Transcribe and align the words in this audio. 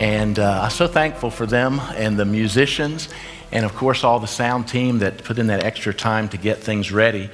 And 0.00 0.38
uh, 0.38 0.62
I'm 0.62 0.70
so 0.70 0.86
thankful 0.86 1.30
for 1.30 1.44
them 1.44 1.78
and 1.94 2.18
the 2.18 2.24
musicians, 2.24 3.10
and 3.52 3.66
of 3.66 3.74
course, 3.76 4.02
all 4.02 4.18
the 4.18 4.26
sound 4.26 4.66
team 4.66 5.00
that 5.00 5.24
put 5.24 5.38
in 5.38 5.48
that 5.48 5.62
extra 5.62 5.92
time 5.92 6.30
to 6.30 6.38
get 6.38 6.56
things 6.56 6.90
ready. 6.90 7.28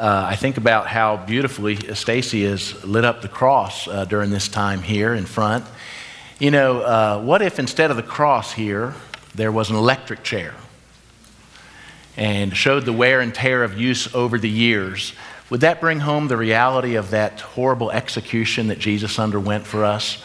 Uh, 0.00 0.26
I 0.28 0.34
think 0.34 0.56
about 0.56 0.88
how 0.88 1.16
beautifully 1.16 1.76
Stacy 1.94 2.44
has 2.44 2.84
lit 2.84 3.04
up 3.04 3.22
the 3.22 3.28
cross 3.28 3.86
uh, 3.86 4.04
during 4.04 4.30
this 4.30 4.48
time 4.48 4.82
here 4.82 5.14
in 5.14 5.26
front. 5.26 5.64
You 6.40 6.50
know, 6.50 6.80
uh, 6.80 7.22
what 7.22 7.40
if 7.40 7.60
instead 7.60 7.92
of 7.92 7.96
the 7.96 8.02
cross 8.02 8.52
here, 8.52 8.94
there 9.36 9.52
was 9.52 9.70
an 9.70 9.76
electric 9.76 10.24
chair 10.24 10.56
and 12.16 12.56
showed 12.56 12.84
the 12.84 12.92
wear 12.92 13.20
and 13.20 13.32
tear 13.32 13.62
of 13.62 13.78
use 13.78 14.12
over 14.12 14.40
the 14.40 14.50
years? 14.50 15.12
Would 15.50 15.60
that 15.60 15.80
bring 15.80 16.00
home 16.00 16.26
the 16.26 16.36
reality 16.36 16.96
of 16.96 17.10
that 17.10 17.40
horrible 17.40 17.92
execution 17.92 18.66
that 18.68 18.80
Jesus 18.80 19.20
underwent 19.20 19.68
for 19.68 19.84
us? 19.84 20.20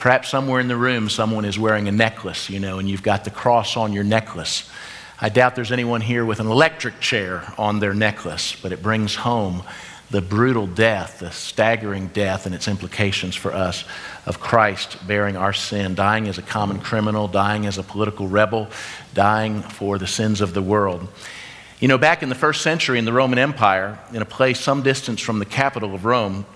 Perhaps 0.00 0.30
somewhere 0.30 0.60
in 0.60 0.68
the 0.68 0.78
room, 0.78 1.10
someone 1.10 1.44
is 1.44 1.58
wearing 1.58 1.86
a 1.86 1.92
necklace, 1.92 2.48
you 2.48 2.58
know, 2.58 2.78
and 2.78 2.88
you've 2.88 3.02
got 3.02 3.24
the 3.24 3.30
cross 3.30 3.76
on 3.76 3.92
your 3.92 4.02
necklace. 4.02 4.68
I 5.20 5.28
doubt 5.28 5.54
there's 5.54 5.72
anyone 5.72 6.00
here 6.00 6.24
with 6.24 6.40
an 6.40 6.46
electric 6.46 7.00
chair 7.00 7.44
on 7.58 7.80
their 7.80 7.92
necklace, 7.92 8.56
but 8.56 8.72
it 8.72 8.82
brings 8.82 9.14
home 9.14 9.62
the 10.10 10.22
brutal 10.22 10.66
death, 10.66 11.18
the 11.18 11.30
staggering 11.30 12.06
death, 12.08 12.46
and 12.46 12.54
its 12.54 12.66
implications 12.66 13.36
for 13.36 13.52
us 13.52 13.84
of 14.24 14.40
Christ 14.40 15.06
bearing 15.06 15.36
our 15.36 15.52
sin, 15.52 15.94
dying 15.94 16.28
as 16.28 16.38
a 16.38 16.42
common 16.42 16.80
criminal, 16.80 17.28
dying 17.28 17.66
as 17.66 17.76
a 17.76 17.82
political 17.82 18.26
rebel, 18.26 18.68
dying 19.12 19.60
for 19.60 19.98
the 19.98 20.06
sins 20.06 20.40
of 20.40 20.54
the 20.54 20.62
world. 20.62 21.06
You 21.78 21.88
know, 21.88 21.98
back 21.98 22.22
in 22.22 22.30
the 22.30 22.34
first 22.34 22.62
century 22.62 22.98
in 22.98 23.04
the 23.04 23.12
Roman 23.12 23.38
Empire, 23.38 23.98
in 24.14 24.22
a 24.22 24.26
place 24.26 24.60
some 24.60 24.82
distance 24.82 25.20
from 25.20 25.40
the 25.40 25.44
capital 25.44 25.94
of 25.94 26.06
Rome, 26.06 26.46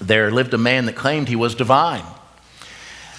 there 0.00 0.30
lived 0.30 0.54
a 0.54 0.58
man 0.58 0.86
that 0.86 0.96
claimed 0.96 1.28
he 1.28 1.36
was 1.36 1.54
divine. 1.54 2.04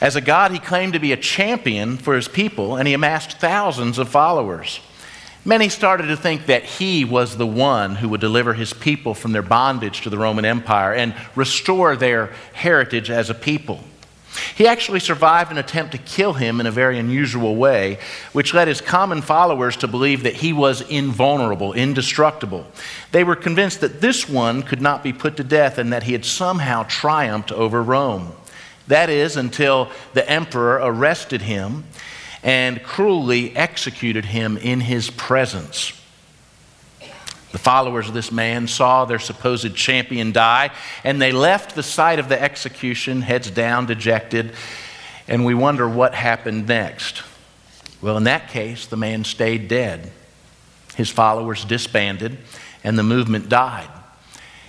As 0.02 0.16
a 0.16 0.22
god, 0.22 0.52
he 0.52 0.60
claimed 0.60 0.94
to 0.94 1.00
be 1.00 1.14
a 1.14 1.18
champion 1.18 1.98
for 1.98 2.16
his 2.16 2.28
people, 2.28 2.76
and 2.76 2.88
he 2.88 2.94
amassed 2.94 3.40
thousands 3.40 3.98
of 3.98 4.10
followers. 4.10 4.80
Many 5.46 5.70
started 5.70 6.08
to 6.08 6.18
think 6.18 6.48
that 6.48 6.64
he 6.64 7.06
was 7.06 7.38
the 7.38 7.46
one 7.46 7.96
who 7.96 8.10
would 8.10 8.22
deliver 8.22 8.54
his 8.54 8.74
people 8.74 9.14
from 9.14 9.32
their 9.32 9.44
bondage 9.44 10.02
to 10.02 10.10
the 10.10 10.18
Roman 10.18 10.44
Empire 10.44 10.94
and 10.94 11.14
restore 11.36 11.96
their 11.96 12.34
heritage 12.54 13.12
as 13.12 13.30
a 13.30 13.36
people. 13.36 13.84
He 14.56 14.68
actually 14.68 15.00
survived 15.00 15.52
an 15.52 15.58
attempt 15.58 15.92
to 15.94 15.98
kill 15.98 16.34
him 16.34 16.60
in 16.60 16.66
a 16.66 16.72
very 16.72 17.00
unusual 17.00 17.56
way, 17.56 18.00
which 18.34 18.54
led 18.54 18.68
his 18.68 18.82
common 18.82 19.22
followers 19.22 19.78
to 19.78 19.88
believe 19.88 20.24
that 20.24 20.34
he 20.34 20.52
was 20.52 20.82
invulnerable, 20.90 21.74
indestructible. 21.74 22.66
They 23.12 23.24
were 23.24 23.36
convinced 23.36 23.82
that 23.82 24.02
this 24.02 24.28
one 24.28 24.64
could 24.64 24.82
not 24.82 25.04
be 25.04 25.14
put 25.14 25.38
to 25.38 25.44
death 25.44 25.78
and 25.78 25.94
that 25.94 26.04
he 26.04 26.12
had 26.12 26.26
somehow 26.26 26.84
triumphed 26.84 27.52
over 27.52 27.82
Rome. 27.82 28.34
That 28.88 29.10
is, 29.10 29.36
until 29.38 29.90
the 30.14 30.30
emperor 30.30 30.80
arrested 30.82 31.42
him 31.42 31.86
and 32.44 32.84
cruelly 32.84 33.56
executed 33.56 34.26
him 34.26 34.58
in 34.58 34.82
his 34.82 35.10
presence. 35.10 36.00
The 37.52 37.58
followers 37.58 38.08
of 38.10 38.14
this 38.14 38.32
man 38.32 38.68
saw 38.68 39.06
their 39.06 39.18
supposed 39.18 39.76
champion 39.76 40.32
die, 40.32 40.72
and 41.04 41.22
they 41.22 41.32
left 41.32 41.74
the 41.74 41.84
site 41.84 42.20
of 42.20 42.30
the 42.30 42.40
execution, 42.40 43.22
heads 43.22 43.50
down, 43.50 43.86
dejected, 43.86 44.52
and 45.28 45.46
we 45.46 45.56
wonder 45.56 45.88
what 45.88 46.14
happened 46.14 46.68
next. 46.68 47.24
Well, 48.02 48.18
in 48.18 48.26
that 48.26 48.50
case, 48.50 48.86
the 48.86 48.98
man 48.98 49.24
stayed 49.24 49.68
dead. 49.68 50.12
His 50.96 51.10
followers 51.10 51.66
disbanded, 51.66 52.38
and 52.84 53.00
the 53.00 53.04
movement 53.04 53.50
died. 53.50 53.90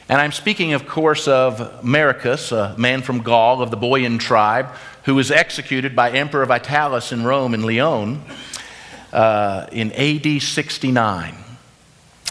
And 0.09 0.21
I'm 0.21 0.31
speaking, 0.31 0.72
of 0.72 0.87
course, 0.87 1.27
of 1.27 1.83
Maricus, 1.83 2.53
a 2.53 2.78
man 2.78 3.03
from 3.03 3.22
Gaul 3.22 3.61
of 3.61 3.72
the 3.72 3.77
Boian 3.77 4.21
tribe, 4.21 4.69
who 5.03 5.17
was 5.17 5.33
executed 5.33 5.97
by 5.97 6.12
Emperor 6.12 6.47
Vitellius 6.47 7.12
in 7.12 7.25
Rome 7.25 7.55
in 7.55 7.62
Lyon 7.62 8.22
uh, 9.12 9.67
in 9.72 9.91
AD 9.93 10.41
69. 10.41 11.34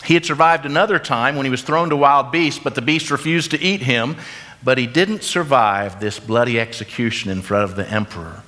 He 0.05 0.13
had 0.13 0.25
survived 0.25 0.65
another 0.65 0.99
time 0.99 1.35
when 1.35 1.45
he 1.45 1.49
was 1.49 1.63
thrown 1.63 1.89
to 1.89 1.97
wild 1.97 2.31
beasts, 2.31 2.61
but 2.63 2.75
the 2.75 2.81
beast 2.81 3.11
refused 3.11 3.51
to 3.51 3.61
eat 3.61 3.81
him. 3.81 4.15
But 4.63 4.77
he 4.77 4.87
didn't 4.87 5.23
survive 5.23 5.99
this 5.99 6.17
bloody 6.17 6.59
execution 6.59 7.29
in 7.29 7.41
front 7.41 7.65
of 7.65 7.75
the 7.75 7.87
emperor. 7.89 8.43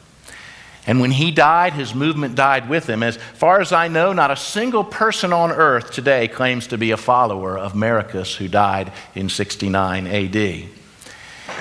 And 0.88 1.02
when 1.02 1.12
he 1.12 1.32
died, 1.32 1.74
his 1.74 1.94
movement 1.94 2.36
died 2.36 2.70
with 2.70 2.88
him. 2.90 3.04
As 3.04 3.18
far 3.18 3.60
as 3.60 3.74
I 3.74 3.90
know, 3.90 4.14
not 4.14 4.32
a 4.32 4.38
single 4.38 4.86
person 4.86 5.34
on 5.34 5.52
earth 5.52 5.92
today 5.92 6.30
claims 6.30 6.68
to 6.68 6.78
be 6.78 6.92
a 6.92 6.98
follower 6.98 7.58
of 7.58 7.74
Maricus, 7.74 8.36
who 8.36 8.48
died 8.48 8.94
in 9.14 9.28
69 9.28 10.08
AD. 10.08 10.70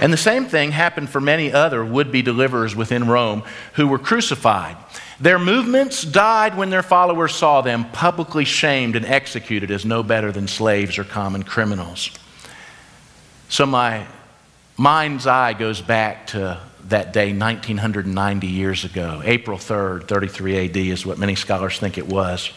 And 0.00 0.12
the 0.12 0.18
same 0.18 0.44
thing 0.44 0.70
happened 0.70 1.10
for 1.10 1.20
many 1.20 1.52
other 1.52 1.84
would 1.84 2.12
be 2.12 2.22
deliverers 2.22 2.76
within 2.76 3.08
Rome 3.08 3.42
who 3.74 3.88
were 3.88 3.98
crucified. 3.98 4.76
Their 5.18 5.38
movements 5.38 6.02
died 6.02 6.56
when 6.56 6.70
their 6.70 6.82
followers 6.82 7.34
saw 7.34 7.62
them 7.62 7.90
publicly 7.90 8.44
shamed 8.44 8.94
and 8.94 9.06
executed 9.06 9.70
as 9.70 9.84
no 9.84 10.02
better 10.02 10.30
than 10.30 10.46
slaves 10.46 10.98
or 10.98 11.04
common 11.04 11.42
criminals. 11.42 12.10
So 13.48 13.64
my 13.64 14.06
mind's 14.76 15.26
eye 15.26 15.54
goes 15.54 15.80
back 15.80 16.28
to 16.28 16.60
that 16.88 17.12
day 17.12 17.32
1990 17.32 18.46
years 18.46 18.84
ago. 18.84 19.20
April 19.24 19.58
3rd, 19.58 20.06
33 20.08 20.66
AD 20.66 20.76
is 20.76 21.04
what 21.04 21.18
many 21.18 21.34
scholars 21.34 21.78
think 21.78 21.98
it 21.98 22.06
was. 22.06 22.50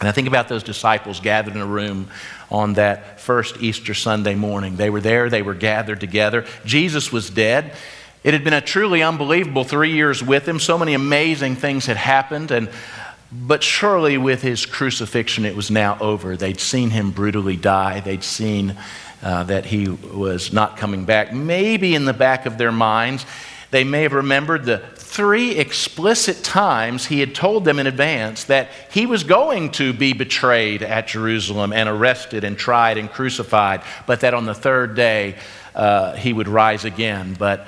And 0.00 0.08
I 0.08 0.12
think 0.12 0.26
about 0.26 0.48
those 0.48 0.64
disciples 0.64 1.20
gathered 1.20 1.54
in 1.54 1.60
a 1.60 1.66
room 1.66 2.08
on 2.50 2.74
that 2.74 3.20
first 3.20 3.62
Easter 3.62 3.94
Sunday 3.94 4.34
morning. 4.34 4.76
They 4.76 4.90
were 4.90 5.00
there, 5.00 5.30
they 5.30 5.42
were 5.42 5.54
gathered 5.54 6.00
together. 6.00 6.46
Jesus 6.64 7.12
was 7.12 7.30
dead. 7.30 7.72
It 8.24 8.32
had 8.32 8.42
been 8.42 8.54
a 8.54 8.60
truly 8.60 9.02
unbelievable 9.02 9.64
three 9.64 9.92
years 9.92 10.22
with 10.22 10.48
him. 10.48 10.58
So 10.58 10.78
many 10.78 10.94
amazing 10.94 11.56
things 11.56 11.86
had 11.86 11.96
happened. 11.96 12.50
And, 12.50 12.70
but 13.30 13.62
surely 13.62 14.18
with 14.18 14.42
his 14.42 14.66
crucifixion, 14.66 15.44
it 15.44 15.54
was 15.54 15.70
now 15.70 15.98
over. 16.00 16.36
They'd 16.36 16.60
seen 16.60 16.90
him 16.90 17.10
brutally 17.10 17.56
die, 17.56 18.00
they'd 18.00 18.24
seen 18.24 18.76
uh, 19.24 19.42
that 19.44 19.64
he 19.64 19.88
was 19.88 20.52
not 20.52 20.76
coming 20.76 21.04
back. 21.04 21.32
Maybe 21.32 21.94
in 21.94 22.04
the 22.04 22.12
back 22.12 22.44
of 22.44 22.58
their 22.58 22.70
minds, 22.70 23.24
they 23.70 23.82
may 23.82 24.02
have 24.02 24.12
remembered 24.12 24.64
the 24.64 24.78
three 24.78 25.52
explicit 25.52 26.44
times 26.44 27.06
he 27.06 27.20
had 27.20 27.34
told 27.34 27.64
them 27.64 27.78
in 27.78 27.86
advance 27.86 28.44
that 28.44 28.68
he 28.90 29.06
was 29.06 29.24
going 29.24 29.70
to 29.70 29.92
be 29.92 30.12
betrayed 30.12 30.82
at 30.82 31.06
Jerusalem 31.06 31.72
and 31.72 31.88
arrested 31.88 32.44
and 32.44 32.58
tried 32.58 32.98
and 32.98 33.10
crucified, 33.10 33.82
but 34.06 34.20
that 34.20 34.34
on 34.34 34.44
the 34.44 34.54
third 34.54 34.94
day 34.94 35.36
uh, 35.74 36.14
he 36.16 36.32
would 36.32 36.46
rise 36.46 36.84
again. 36.84 37.34
But 37.38 37.66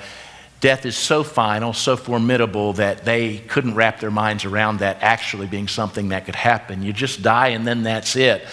death 0.59 0.85
is 0.85 0.95
so 0.95 1.23
final, 1.23 1.73
so 1.73 1.97
formidable 1.97 2.73
that 2.73 3.03
they 3.03 3.39
couldn't 3.39 3.75
wrap 3.75 3.99
their 3.99 4.11
minds 4.11 4.45
around 4.45 4.79
that 4.79 4.97
actually 5.01 5.47
being 5.47 5.67
something 5.67 6.09
that 6.09 6.25
could 6.25 6.35
happen. 6.35 6.83
You 6.83 6.93
just 6.93 7.21
die 7.21 7.49
and 7.49 7.65
then 7.65 7.83
that's 7.83 8.15
it. 8.15 8.45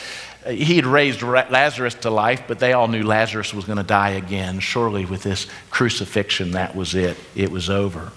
He 0.46 0.76
had 0.76 0.84
raised 0.84 1.22
Lazarus 1.22 1.94
to 1.96 2.10
life, 2.10 2.44
but 2.46 2.58
they 2.58 2.74
all 2.74 2.88
knew 2.88 3.02
Lazarus 3.02 3.54
was 3.54 3.64
going 3.64 3.78
to 3.78 3.84
die 3.84 4.10
again. 4.10 4.60
Surely, 4.60 5.06
with 5.06 5.22
this 5.22 5.46
crucifixion, 5.70 6.52
that 6.52 6.76
was 6.76 6.94
it. 6.94 7.16
It 7.34 7.50
was 7.50 7.70
over. 7.70 8.12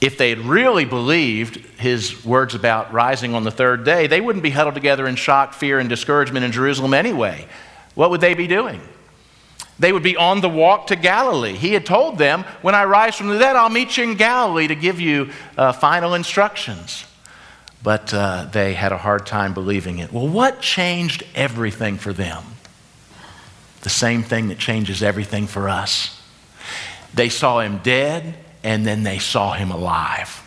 If 0.00 0.18
they 0.18 0.28
had 0.30 0.40
really 0.40 0.84
believed 0.84 1.56
his 1.78 2.24
words 2.24 2.54
about 2.54 2.92
rising 2.92 3.34
on 3.34 3.42
the 3.42 3.50
third 3.50 3.84
day, 3.84 4.06
they 4.06 4.20
wouldn't 4.20 4.42
be 4.42 4.50
huddled 4.50 4.74
together 4.74 5.08
in 5.08 5.16
shock, 5.16 5.54
fear, 5.54 5.78
and 5.78 5.88
discouragement 5.88 6.44
in 6.44 6.52
Jerusalem 6.52 6.94
anyway. 6.94 7.46
What 7.94 8.10
would 8.10 8.20
they 8.20 8.34
be 8.34 8.46
doing? 8.46 8.80
They 9.78 9.92
would 9.92 10.02
be 10.02 10.16
on 10.16 10.40
the 10.40 10.48
walk 10.48 10.88
to 10.88 10.96
Galilee. 10.96 11.54
He 11.54 11.72
had 11.72 11.84
told 11.84 12.18
them, 12.18 12.44
When 12.62 12.74
I 12.74 12.84
rise 12.84 13.16
from 13.16 13.28
the 13.28 13.38
dead, 13.38 13.56
I'll 13.56 13.70
meet 13.70 13.96
you 13.96 14.04
in 14.04 14.14
Galilee 14.16 14.68
to 14.68 14.76
give 14.76 15.00
you 15.00 15.30
uh, 15.56 15.72
final 15.72 16.14
instructions. 16.14 17.06
But 17.84 18.12
uh, 18.12 18.48
they 18.50 18.74
had 18.74 18.90
a 18.90 18.98
hard 18.98 19.26
time 19.26 19.54
believing 19.54 19.98
it. 19.98 20.12
Well, 20.12 20.26
what 20.26 20.60
changed 20.60 21.22
everything 21.36 21.98
for 21.98 22.12
them? 22.12 22.42
the 23.84 23.90
same 23.90 24.22
thing 24.22 24.48
that 24.48 24.58
changes 24.58 25.02
everything 25.02 25.46
for 25.46 25.68
us. 25.68 26.20
They 27.12 27.28
saw 27.28 27.60
him 27.60 27.78
dead, 27.82 28.34
and 28.64 28.84
then 28.84 29.02
they 29.02 29.18
saw 29.18 29.52
him 29.52 29.70
alive. 29.70 30.42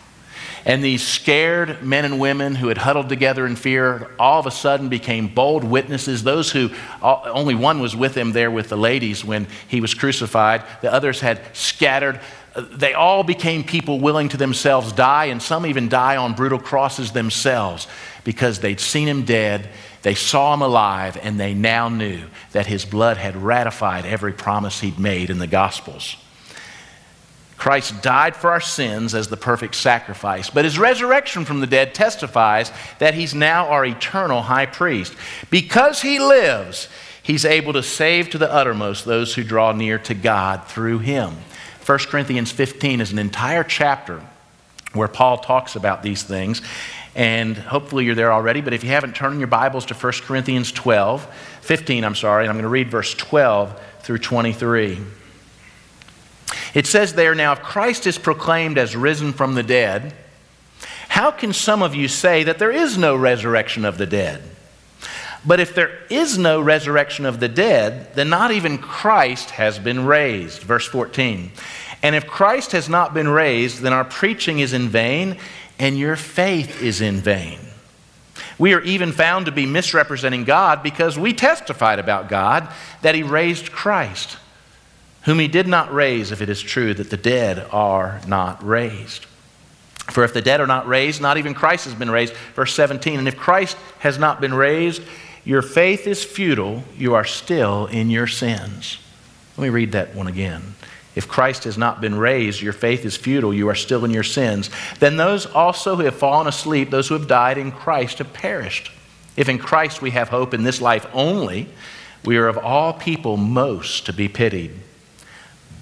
And 0.68 0.84
these 0.84 1.02
scared 1.02 1.82
men 1.82 2.04
and 2.04 2.20
women 2.20 2.54
who 2.54 2.68
had 2.68 2.76
huddled 2.76 3.08
together 3.08 3.46
in 3.46 3.56
fear 3.56 4.10
all 4.18 4.38
of 4.38 4.46
a 4.46 4.50
sudden 4.50 4.90
became 4.90 5.26
bold 5.26 5.64
witnesses. 5.64 6.22
Those 6.22 6.52
who, 6.52 6.68
only 7.02 7.54
one 7.54 7.80
was 7.80 7.96
with 7.96 8.14
him 8.14 8.32
there 8.32 8.50
with 8.50 8.68
the 8.68 8.76
ladies 8.76 9.24
when 9.24 9.46
he 9.66 9.80
was 9.80 9.94
crucified, 9.94 10.62
the 10.82 10.92
others 10.92 11.20
had 11.20 11.40
scattered. 11.56 12.20
They 12.54 12.92
all 12.92 13.24
became 13.24 13.64
people 13.64 13.98
willing 13.98 14.28
to 14.28 14.36
themselves 14.36 14.92
die, 14.92 15.26
and 15.26 15.40
some 15.40 15.64
even 15.64 15.88
die 15.88 16.18
on 16.18 16.34
brutal 16.34 16.58
crosses 16.58 17.12
themselves 17.12 17.88
because 18.22 18.60
they'd 18.60 18.78
seen 18.78 19.08
him 19.08 19.24
dead, 19.24 19.70
they 20.02 20.14
saw 20.14 20.52
him 20.52 20.60
alive, 20.60 21.16
and 21.22 21.40
they 21.40 21.54
now 21.54 21.88
knew 21.88 22.24
that 22.52 22.66
his 22.66 22.84
blood 22.84 23.16
had 23.16 23.36
ratified 23.36 24.04
every 24.04 24.34
promise 24.34 24.80
he'd 24.80 24.98
made 24.98 25.30
in 25.30 25.38
the 25.38 25.46
Gospels. 25.46 26.16
Christ 27.58 28.02
died 28.02 28.36
for 28.36 28.50
our 28.50 28.60
sins 28.60 29.16
as 29.16 29.28
the 29.28 29.36
perfect 29.36 29.74
sacrifice, 29.74 30.48
but 30.48 30.64
his 30.64 30.78
resurrection 30.78 31.44
from 31.44 31.58
the 31.58 31.66
dead 31.66 31.92
testifies 31.92 32.70
that 33.00 33.14
he's 33.14 33.34
now 33.34 33.66
our 33.66 33.84
eternal 33.84 34.42
high 34.42 34.66
priest. 34.66 35.14
Because 35.50 36.00
he 36.00 36.20
lives, 36.20 36.88
he's 37.20 37.44
able 37.44 37.72
to 37.72 37.82
save 37.82 38.30
to 38.30 38.38
the 38.38 38.50
uttermost 38.50 39.04
those 39.04 39.34
who 39.34 39.42
draw 39.42 39.72
near 39.72 39.98
to 39.98 40.14
God 40.14 40.66
through 40.66 41.00
him. 41.00 41.34
1 41.84 41.98
Corinthians 41.98 42.52
15 42.52 43.00
is 43.00 43.10
an 43.10 43.18
entire 43.18 43.64
chapter 43.64 44.22
where 44.92 45.08
Paul 45.08 45.38
talks 45.38 45.74
about 45.74 46.02
these 46.02 46.22
things. 46.22 46.62
And 47.16 47.56
hopefully 47.56 48.04
you're 48.04 48.14
there 48.14 48.32
already, 48.32 48.60
but 48.60 48.72
if 48.72 48.84
you 48.84 48.90
haven't, 48.90 49.16
turn 49.16 49.38
your 49.38 49.48
Bibles 49.48 49.86
to 49.86 49.94
1 49.94 50.12
Corinthians 50.22 50.70
12, 50.70 51.26
15, 51.62 52.04
I'm 52.04 52.14
sorry, 52.14 52.44
and 52.44 52.50
I'm 52.50 52.54
going 52.54 52.62
to 52.62 52.68
read 52.68 52.88
verse 52.88 53.14
12 53.14 53.80
through 54.02 54.18
23. 54.18 55.00
It 56.74 56.86
says 56.86 57.14
there, 57.14 57.34
now 57.34 57.52
if 57.52 57.62
Christ 57.62 58.06
is 58.06 58.18
proclaimed 58.18 58.78
as 58.78 58.96
risen 58.96 59.32
from 59.32 59.54
the 59.54 59.62
dead, 59.62 60.14
how 61.08 61.30
can 61.30 61.52
some 61.52 61.82
of 61.82 61.94
you 61.94 62.08
say 62.08 62.44
that 62.44 62.58
there 62.58 62.70
is 62.70 62.98
no 62.98 63.16
resurrection 63.16 63.84
of 63.84 63.98
the 63.98 64.06
dead? 64.06 64.42
But 65.44 65.60
if 65.60 65.74
there 65.74 65.98
is 66.10 66.36
no 66.36 66.60
resurrection 66.60 67.24
of 67.24 67.40
the 67.40 67.48
dead, 67.48 68.14
then 68.14 68.28
not 68.28 68.50
even 68.50 68.78
Christ 68.78 69.50
has 69.50 69.78
been 69.78 70.04
raised. 70.04 70.62
Verse 70.62 70.86
14. 70.86 71.52
And 72.02 72.14
if 72.14 72.26
Christ 72.26 72.72
has 72.72 72.88
not 72.88 73.14
been 73.14 73.28
raised, 73.28 73.80
then 73.80 73.92
our 73.92 74.04
preaching 74.04 74.58
is 74.58 74.72
in 74.72 74.88
vain 74.88 75.38
and 75.78 75.98
your 75.98 76.16
faith 76.16 76.82
is 76.82 77.00
in 77.00 77.16
vain. 77.16 77.58
We 78.58 78.74
are 78.74 78.82
even 78.82 79.12
found 79.12 79.46
to 79.46 79.52
be 79.52 79.66
misrepresenting 79.66 80.44
God 80.44 80.82
because 80.82 81.18
we 81.18 81.32
testified 81.32 81.98
about 81.98 82.28
God 82.28 82.68
that 83.02 83.14
He 83.14 83.22
raised 83.22 83.72
Christ 83.72 84.36
whom 85.22 85.38
he 85.38 85.48
did 85.48 85.66
not 85.66 85.92
raise, 85.92 86.32
if 86.32 86.40
it 86.40 86.48
is 86.48 86.60
true 86.60 86.94
that 86.94 87.10
the 87.10 87.16
dead 87.16 87.66
are 87.70 88.20
not 88.26 88.64
raised. 88.64 89.26
For 90.10 90.24
if 90.24 90.32
the 90.32 90.42
dead 90.42 90.60
are 90.60 90.66
not 90.66 90.88
raised, 90.88 91.20
not 91.20 91.36
even 91.36 91.54
Christ 91.54 91.84
has 91.84 91.94
been 91.94 92.10
raised. 92.10 92.34
Verse 92.54 92.74
17, 92.74 93.18
and 93.18 93.28
if 93.28 93.36
Christ 93.36 93.76
has 93.98 94.18
not 94.18 94.40
been 94.40 94.54
raised, 94.54 95.02
your 95.44 95.62
faith 95.62 96.06
is 96.06 96.24
futile, 96.24 96.82
you 96.96 97.14
are 97.14 97.24
still 97.24 97.86
in 97.86 98.10
your 98.10 98.26
sins. 98.26 98.98
Let 99.56 99.64
me 99.64 99.70
read 99.70 99.92
that 99.92 100.14
one 100.14 100.26
again. 100.26 100.74
If 101.14 101.26
Christ 101.26 101.64
has 101.64 101.76
not 101.76 102.00
been 102.00 102.14
raised, 102.14 102.62
your 102.62 102.72
faith 102.72 103.04
is 103.04 103.16
futile, 103.16 103.52
you 103.52 103.68
are 103.68 103.74
still 103.74 104.04
in 104.04 104.12
your 104.12 104.22
sins. 104.22 104.70
Then 105.00 105.16
those 105.16 105.46
also 105.46 105.96
who 105.96 106.04
have 106.04 106.14
fallen 106.14 106.46
asleep, 106.46 106.90
those 106.90 107.08
who 107.08 107.14
have 107.14 107.26
died 107.26 107.58
in 107.58 107.72
Christ, 107.72 108.18
have 108.18 108.32
perished. 108.32 108.92
If 109.36 109.48
in 109.48 109.58
Christ 109.58 110.00
we 110.00 110.10
have 110.12 110.28
hope 110.28 110.54
in 110.54 110.62
this 110.62 110.80
life 110.80 111.06
only, 111.12 111.68
we 112.24 112.36
are 112.36 112.48
of 112.48 112.58
all 112.58 112.92
people 112.92 113.36
most 113.36 114.06
to 114.06 114.12
be 114.12 114.28
pitied. 114.28 114.72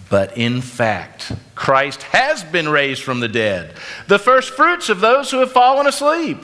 But 0.09 0.37
in 0.39 0.61
fact, 0.61 1.33
Christ 1.55 2.03
has 2.05 2.45
been 2.45 2.69
raised 2.69 3.03
from 3.03 3.21
the 3.21 3.29
dead, 3.29 3.75
the 4.07 4.19
first 4.19 4.51
fruits 4.51 4.89
of 4.89 5.01
those 5.01 5.31
who 5.31 5.41
have 5.41 5.53
fallen 5.53 5.87
asleep. 5.87 6.39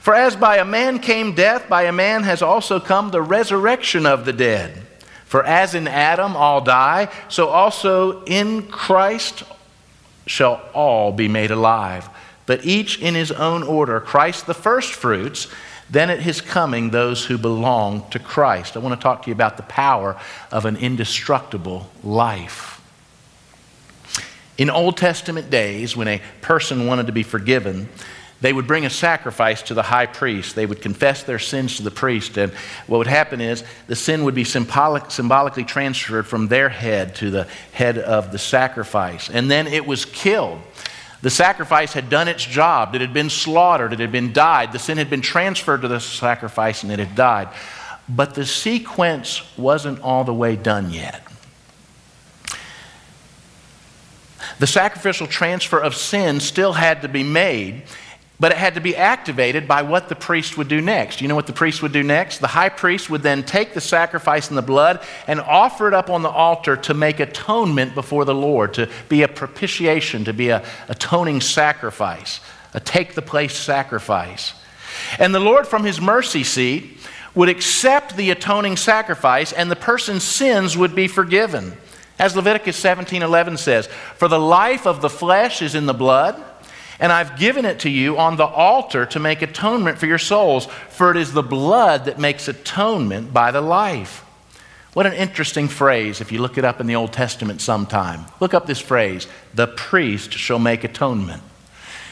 For 0.00 0.14
as 0.14 0.36
by 0.36 0.58
a 0.58 0.64
man 0.64 0.98
came 0.98 1.34
death, 1.34 1.68
by 1.68 1.84
a 1.84 1.92
man 1.92 2.24
has 2.24 2.42
also 2.42 2.80
come 2.80 3.10
the 3.10 3.22
resurrection 3.22 4.04
of 4.04 4.24
the 4.24 4.32
dead. 4.32 4.82
For 5.24 5.42
as 5.44 5.74
in 5.74 5.88
Adam 5.88 6.36
all 6.36 6.60
die, 6.60 7.08
so 7.28 7.48
also 7.48 8.22
in 8.24 8.66
Christ 8.66 9.44
shall 10.26 10.60
all 10.74 11.12
be 11.12 11.28
made 11.28 11.50
alive, 11.50 12.08
but 12.44 12.66
each 12.66 12.98
in 13.00 13.14
his 13.14 13.32
own 13.32 13.62
order 13.62 14.00
Christ 14.00 14.46
the 14.46 14.54
firstfruits, 14.54 15.48
then 15.88 16.10
at 16.10 16.20
his 16.20 16.42
coming 16.42 16.90
those 16.90 17.24
who 17.24 17.38
belong 17.38 18.08
to 18.10 18.18
Christ. 18.18 18.76
I 18.76 18.80
want 18.80 18.98
to 18.98 19.02
talk 19.02 19.22
to 19.22 19.30
you 19.30 19.34
about 19.34 19.56
the 19.56 19.62
power 19.62 20.20
of 20.50 20.66
an 20.66 20.76
indestructible 20.76 21.88
life. 22.02 22.81
In 24.62 24.70
Old 24.70 24.96
Testament 24.96 25.50
days, 25.50 25.96
when 25.96 26.06
a 26.06 26.22
person 26.40 26.86
wanted 26.86 27.06
to 27.06 27.12
be 27.12 27.24
forgiven, 27.24 27.88
they 28.40 28.52
would 28.52 28.68
bring 28.68 28.86
a 28.86 28.90
sacrifice 28.90 29.60
to 29.62 29.74
the 29.74 29.82
high 29.82 30.06
priest. 30.06 30.54
They 30.54 30.66
would 30.66 30.80
confess 30.80 31.24
their 31.24 31.40
sins 31.40 31.78
to 31.78 31.82
the 31.82 31.90
priest. 31.90 32.38
And 32.38 32.52
what 32.86 32.98
would 32.98 33.08
happen 33.08 33.40
is 33.40 33.64
the 33.88 33.96
sin 33.96 34.22
would 34.22 34.36
be 34.36 34.44
symbolic, 34.44 35.10
symbolically 35.10 35.64
transferred 35.64 36.28
from 36.28 36.46
their 36.46 36.68
head 36.68 37.16
to 37.16 37.32
the 37.32 37.48
head 37.72 37.98
of 37.98 38.30
the 38.30 38.38
sacrifice. 38.38 39.28
And 39.28 39.50
then 39.50 39.66
it 39.66 39.84
was 39.84 40.04
killed. 40.04 40.60
The 41.22 41.30
sacrifice 41.30 41.92
had 41.92 42.08
done 42.08 42.28
its 42.28 42.44
job. 42.44 42.94
It 42.94 43.00
had 43.00 43.12
been 43.12 43.30
slaughtered. 43.30 43.92
It 43.92 43.98
had 43.98 44.12
been 44.12 44.32
died. 44.32 44.70
The 44.70 44.78
sin 44.78 44.96
had 44.96 45.10
been 45.10 45.22
transferred 45.22 45.82
to 45.82 45.88
the 45.88 45.98
sacrifice 45.98 46.84
and 46.84 46.92
it 46.92 47.00
had 47.00 47.16
died. 47.16 47.48
But 48.08 48.36
the 48.36 48.46
sequence 48.46 49.42
wasn't 49.58 49.98
all 50.02 50.22
the 50.22 50.32
way 50.32 50.54
done 50.54 50.92
yet. 50.92 51.31
The 54.62 54.68
sacrificial 54.68 55.26
transfer 55.26 55.80
of 55.80 55.96
sin 55.96 56.38
still 56.38 56.72
had 56.72 57.02
to 57.02 57.08
be 57.08 57.24
made, 57.24 57.82
but 58.38 58.52
it 58.52 58.58
had 58.58 58.76
to 58.76 58.80
be 58.80 58.94
activated 58.94 59.66
by 59.66 59.82
what 59.82 60.08
the 60.08 60.14
priest 60.14 60.56
would 60.56 60.68
do 60.68 60.80
next. 60.80 61.20
You 61.20 61.26
know 61.26 61.34
what 61.34 61.48
the 61.48 61.52
priest 61.52 61.82
would 61.82 61.90
do 61.90 62.04
next? 62.04 62.38
The 62.38 62.46
high 62.46 62.68
priest 62.68 63.10
would 63.10 63.24
then 63.24 63.42
take 63.42 63.74
the 63.74 63.80
sacrifice 63.80 64.50
and 64.50 64.56
the 64.56 64.62
blood 64.62 65.02
and 65.26 65.40
offer 65.40 65.88
it 65.88 65.94
up 65.94 66.10
on 66.10 66.22
the 66.22 66.30
altar 66.30 66.76
to 66.76 66.94
make 66.94 67.18
atonement 67.18 67.96
before 67.96 68.24
the 68.24 68.36
Lord, 68.36 68.74
to 68.74 68.88
be 69.08 69.22
a 69.22 69.28
propitiation, 69.28 70.26
to 70.26 70.32
be 70.32 70.50
a 70.50 70.64
atoning 70.86 71.40
sacrifice, 71.40 72.38
a 72.72 72.78
take 72.78 73.16
the 73.16 73.20
place 73.20 73.56
sacrifice. 73.56 74.54
And 75.18 75.34
the 75.34 75.40
Lord, 75.40 75.66
from 75.66 75.82
his 75.82 76.00
mercy 76.00 76.44
seat, 76.44 76.98
would 77.34 77.48
accept 77.48 78.16
the 78.16 78.30
atoning 78.30 78.76
sacrifice, 78.76 79.52
and 79.52 79.72
the 79.72 79.74
person's 79.74 80.22
sins 80.22 80.76
would 80.76 80.94
be 80.94 81.08
forgiven. 81.08 81.76
As 82.18 82.36
Leviticus 82.36 82.76
17:11 82.76 83.56
says, 83.56 83.88
"For 84.16 84.28
the 84.28 84.38
life 84.38 84.86
of 84.86 85.00
the 85.00 85.10
flesh 85.10 85.62
is 85.62 85.74
in 85.74 85.86
the 85.86 85.94
blood, 85.94 86.36
and 87.00 87.10
I've 87.10 87.36
given 87.36 87.64
it 87.64 87.80
to 87.80 87.90
you 87.90 88.18
on 88.18 88.36
the 88.36 88.46
altar 88.46 89.06
to 89.06 89.18
make 89.18 89.42
atonement 89.42 89.98
for 89.98 90.06
your 90.06 90.18
souls, 90.18 90.68
for 90.90 91.10
it 91.10 91.16
is 91.16 91.32
the 91.32 91.42
blood 91.42 92.04
that 92.04 92.18
makes 92.18 92.48
atonement 92.48 93.32
by 93.32 93.50
the 93.50 93.60
life." 93.60 94.24
What 94.92 95.06
an 95.06 95.14
interesting 95.14 95.68
phrase 95.68 96.20
if 96.20 96.30
you 96.30 96.40
look 96.42 96.58
it 96.58 96.66
up 96.66 96.78
in 96.78 96.86
the 96.86 96.96
Old 96.96 97.12
Testament 97.14 97.62
sometime. 97.62 98.26
Look 98.40 98.52
up 98.52 98.66
this 98.66 98.78
phrase, 98.78 99.26
"The 99.54 99.66
priest 99.66 100.34
shall 100.34 100.58
make 100.58 100.84
atonement." 100.84 101.42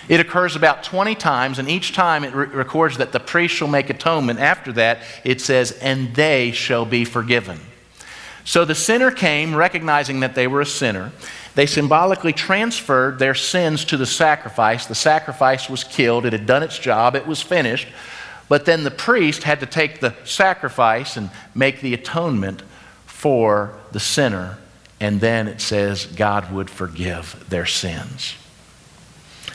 It 0.08 0.18
occurs 0.18 0.56
about 0.56 0.82
20 0.82 1.14
times, 1.14 1.58
and 1.58 1.70
each 1.70 1.92
time 1.92 2.24
it 2.24 2.34
re- 2.34 2.46
records 2.46 2.96
that 2.96 3.12
the 3.12 3.20
priest 3.20 3.54
shall 3.54 3.68
make 3.68 3.90
atonement. 3.90 4.40
After 4.40 4.72
that, 4.72 5.02
it 5.22 5.40
says, 5.40 5.72
and 5.72 6.14
they 6.14 6.50
shall 6.52 6.84
be 6.84 7.04
forgiven. 7.04 7.60
So 8.44 8.64
the 8.64 8.74
sinner 8.74 9.10
came, 9.10 9.54
recognizing 9.54 10.20
that 10.20 10.34
they 10.34 10.46
were 10.46 10.60
a 10.60 10.66
sinner. 10.66 11.12
They 11.54 11.66
symbolically 11.66 12.32
transferred 12.32 13.18
their 13.18 13.34
sins 13.34 13.84
to 13.86 13.96
the 13.96 14.06
sacrifice. 14.06 14.86
The 14.86 14.94
sacrifice 14.94 15.68
was 15.68 15.84
killed, 15.84 16.24
it 16.24 16.32
had 16.32 16.46
done 16.46 16.62
its 16.62 16.78
job, 16.78 17.16
it 17.16 17.26
was 17.26 17.42
finished. 17.42 17.88
But 18.48 18.64
then 18.64 18.82
the 18.82 18.90
priest 18.90 19.44
had 19.44 19.60
to 19.60 19.66
take 19.66 20.00
the 20.00 20.14
sacrifice 20.24 21.16
and 21.16 21.30
make 21.54 21.80
the 21.80 21.94
atonement 21.94 22.62
for 23.06 23.74
the 23.92 24.00
sinner. 24.00 24.58
And 24.98 25.20
then 25.20 25.48
it 25.48 25.60
says 25.60 26.06
God 26.06 26.52
would 26.52 26.68
forgive 26.68 27.44
their 27.48 27.66
sins. 27.66 28.34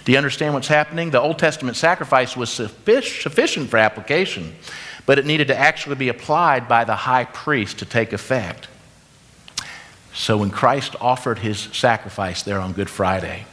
Do 0.06 0.12
you 0.12 0.18
understand 0.18 0.54
what's 0.54 0.68
happening? 0.68 1.10
The 1.10 1.20
Old 1.20 1.40
Testament 1.40 1.76
sacrifice 1.76 2.38
was 2.38 2.50
sufficient 2.52 3.70
for 3.70 3.78
application, 3.78 4.56
but 5.06 5.18
it 5.18 5.26
needed 5.26 5.48
to 5.48 5.58
actually 5.58 5.96
be 5.96 6.10
applied 6.10 6.68
by 6.68 6.84
the 6.84 6.96
high 6.96 7.26
priest 7.26 7.80
to 7.80 7.86
take 7.86 8.14
effect. 8.14 8.68
So 10.16 10.38
when 10.38 10.50
Christ 10.50 10.96
offered 11.02 11.40
his 11.40 11.60
sacrifice 11.60 12.42
there 12.42 12.60
on 12.60 12.72
Good 12.72 12.90
Friday, 12.90 13.46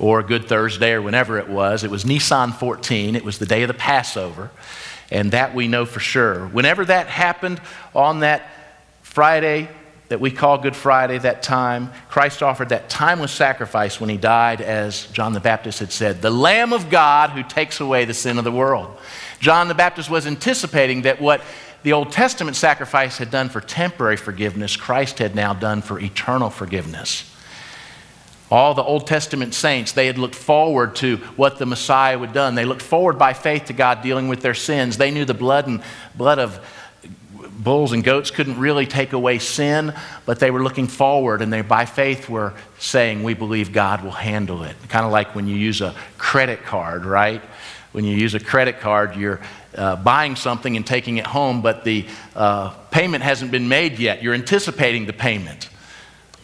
or 0.00 0.20
Good 0.24 0.48
Thursday, 0.48 0.92
or 0.92 1.00
whenever 1.00 1.38
it 1.38 1.48
was, 1.48 1.84
it 1.84 1.90
was 1.90 2.04
Nisan 2.04 2.52
14, 2.52 3.14
it 3.14 3.24
was 3.24 3.38
the 3.38 3.46
day 3.46 3.62
of 3.62 3.68
the 3.68 3.74
Passover, 3.74 4.50
and 5.12 5.30
that 5.30 5.54
we 5.54 5.68
know 5.68 5.86
for 5.86 6.00
sure. 6.00 6.48
Whenever 6.48 6.84
that 6.84 7.06
happened 7.06 7.60
on 7.94 8.20
that 8.20 8.50
Friday 9.02 9.68
that 10.08 10.20
we 10.20 10.30
call 10.32 10.58
Good 10.58 10.76
Friday, 10.76 11.18
that 11.18 11.42
time, 11.42 11.92
Christ 12.08 12.42
offered 12.42 12.68
that 12.70 12.88
timeless 12.88 13.32
sacrifice 13.32 14.00
when 14.00 14.10
he 14.10 14.16
died, 14.16 14.60
as 14.60 15.06
John 15.06 15.32
the 15.32 15.40
Baptist 15.40 15.78
had 15.80 15.92
said, 15.92 16.20
the 16.20 16.30
Lamb 16.30 16.72
of 16.72 16.90
God 16.90 17.30
who 17.30 17.42
takes 17.42 17.80
away 17.80 18.04
the 18.04 18.14
sin 18.14 18.38
of 18.38 18.44
the 18.44 18.52
world. 18.52 18.96
John 19.40 19.68
the 19.68 19.74
Baptist 19.74 20.10
was 20.10 20.26
anticipating 20.26 21.02
that 21.02 21.20
what 21.20 21.42
the 21.82 21.92
Old 21.92 22.12
Testament 22.12 22.56
sacrifice 22.56 23.18
had 23.18 23.30
done 23.30 23.48
for 23.48 23.60
temporary 23.60 24.16
forgiveness, 24.16 24.76
Christ 24.76 25.18
had 25.18 25.34
now 25.34 25.54
done 25.54 25.82
for 25.82 26.00
eternal 26.00 26.50
forgiveness. 26.50 27.32
All 28.50 28.74
the 28.74 28.82
Old 28.82 29.06
Testament 29.06 29.54
saints, 29.54 29.92
they 29.92 30.06
had 30.06 30.18
looked 30.18 30.36
forward 30.36 30.94
to 30.96 31.16
what 31.36 31.58
the 31.58 31.66
Messiah 31.66 32.18
would 32.18 32.32
done. 32.32 32.54
They 32.54 32.64
looked 32.64 32.82
forward 32.82 33.18
by 33.18 33.32
faith 33.32 33.66
to 33.66 33.72
God 33.72 34.02
dealing 34.02 34.28
with 34.28 34.40
their 34.40 34.54
sins. 34.54 34.98
They 34.98 35.10
knew 35.10 35.24
the 35.24 35.34
blood 35.34 35.66
and 35.66 35.82
blood 36.14 36.38
of 36.38 36.60
bulls 37.58 37.92
and 37.92 38.04
goats 38.04 38.30
couldn't 38.30 38.58
really 38.58 38.86
take 38.86 39.12
away 39.12 39.40
sin, 39.40 39.92
but 40.24 40.38
they 40.38 40.52
were 40.52 40.62
looking 40.62 40.86
forward 40.86 41.42
and 41.42 41.52
they 41.52 41.62
by 41.62 41.84
faith 41.84 42.28
were 42.28 42.54
saying, 42.78 43.24
We 43.24 43.34
believe 43.34 43.72
God 43.72 44.04
will 44.04 44.12
handle 44.12 44.62
it. 44.62 44.76
Kind 44.88 45.04
of 45.04 45.10
like 45.10 45.34
when 45.34 45.48
you 45.48 45.56
use 45.56 45.80
a 45.80 45.94
credit 46.16 46.62
card, 46.62 47.04
right? 47.04 47.42
When 47.96 48.04
you 48.04 48.14
use 48.14 48.34
a 48.34 48.40
credit 48.40 48.80
card, 48.80 49.16
you're 49.16 49.40
uh, 49.74 49.96
buying 49.96 50.36
something 50.36 50.76
and 50.76 50.86
taking 50.86 51.16
it 51.16 51.26
home, 51.26 51.62
but 51.62 51.82
the 51.82 52.04
uh, 52.34 52.68
payment 52.90 53.24
hasn't 53.24 53.50
been 53.50 53.68
made 53.68 53.98
yet. 53.98 54.22
You're 54.22 54.34
anticipating 54.34 55.06
the 55.06 55.14
payment. 55.14 55.70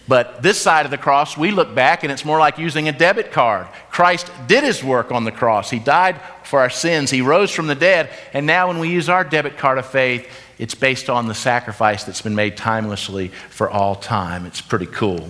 But 0.09 0.43
this 0.43 0.59
side 0.59 0.87
of 0.87 0.91
the 0.91 0.97
cross, 0.97 1.37
we 1.37 1.51
look 1.51 1.75
back 1.75 2.05
and 2.05 2.11
it's 2.11 2.25
more 2.25 2.39
like 2.39 2.57
using 2.57 2.89
a 2.89 2.93
debit 2.93 3.33
card. 3.33 3.67
Christ 3.91 4.31
did 4.47 4.65
his 4.65 4.83
work 4.83 5.13
on 5.13 5.25
the 5.25 5.31
cross. 5.31 5.69
He 5.69 5.79
died 5.79 6.19
for 6.43 6.59
our 6.59 6.71
sins. 6.71 7.11
He 7.11 7.21
rose 7.21 7.51
from 7.51 7.67
the 7.67 7.75
dead. 7.75 8.09
And 8.33 8.47
now, 8.47 8.69
when 8.69 8.79
we 8.79 8.89
use 8.89 9.11
our 9.11 9.23
debit 9.23 9.59
card 9.59 9.77
of 9.77 9.85
faith, 9.85 10.27
it's 10.63 10.77
based 10.77 11.11
on 11.11 11.27
the 11.27 11.35
sacrifice 11.35 12.05
that's 12.05 12.23
been 12.23 12.37
made 12.37 12.57
timelessly 12.57 13.33
for 13.51 13.69
all 13.69 13.97
time. 13.97 14.47
It's 14.47 14.61
pretty 14.61 14.87
cool. 14.87 15.29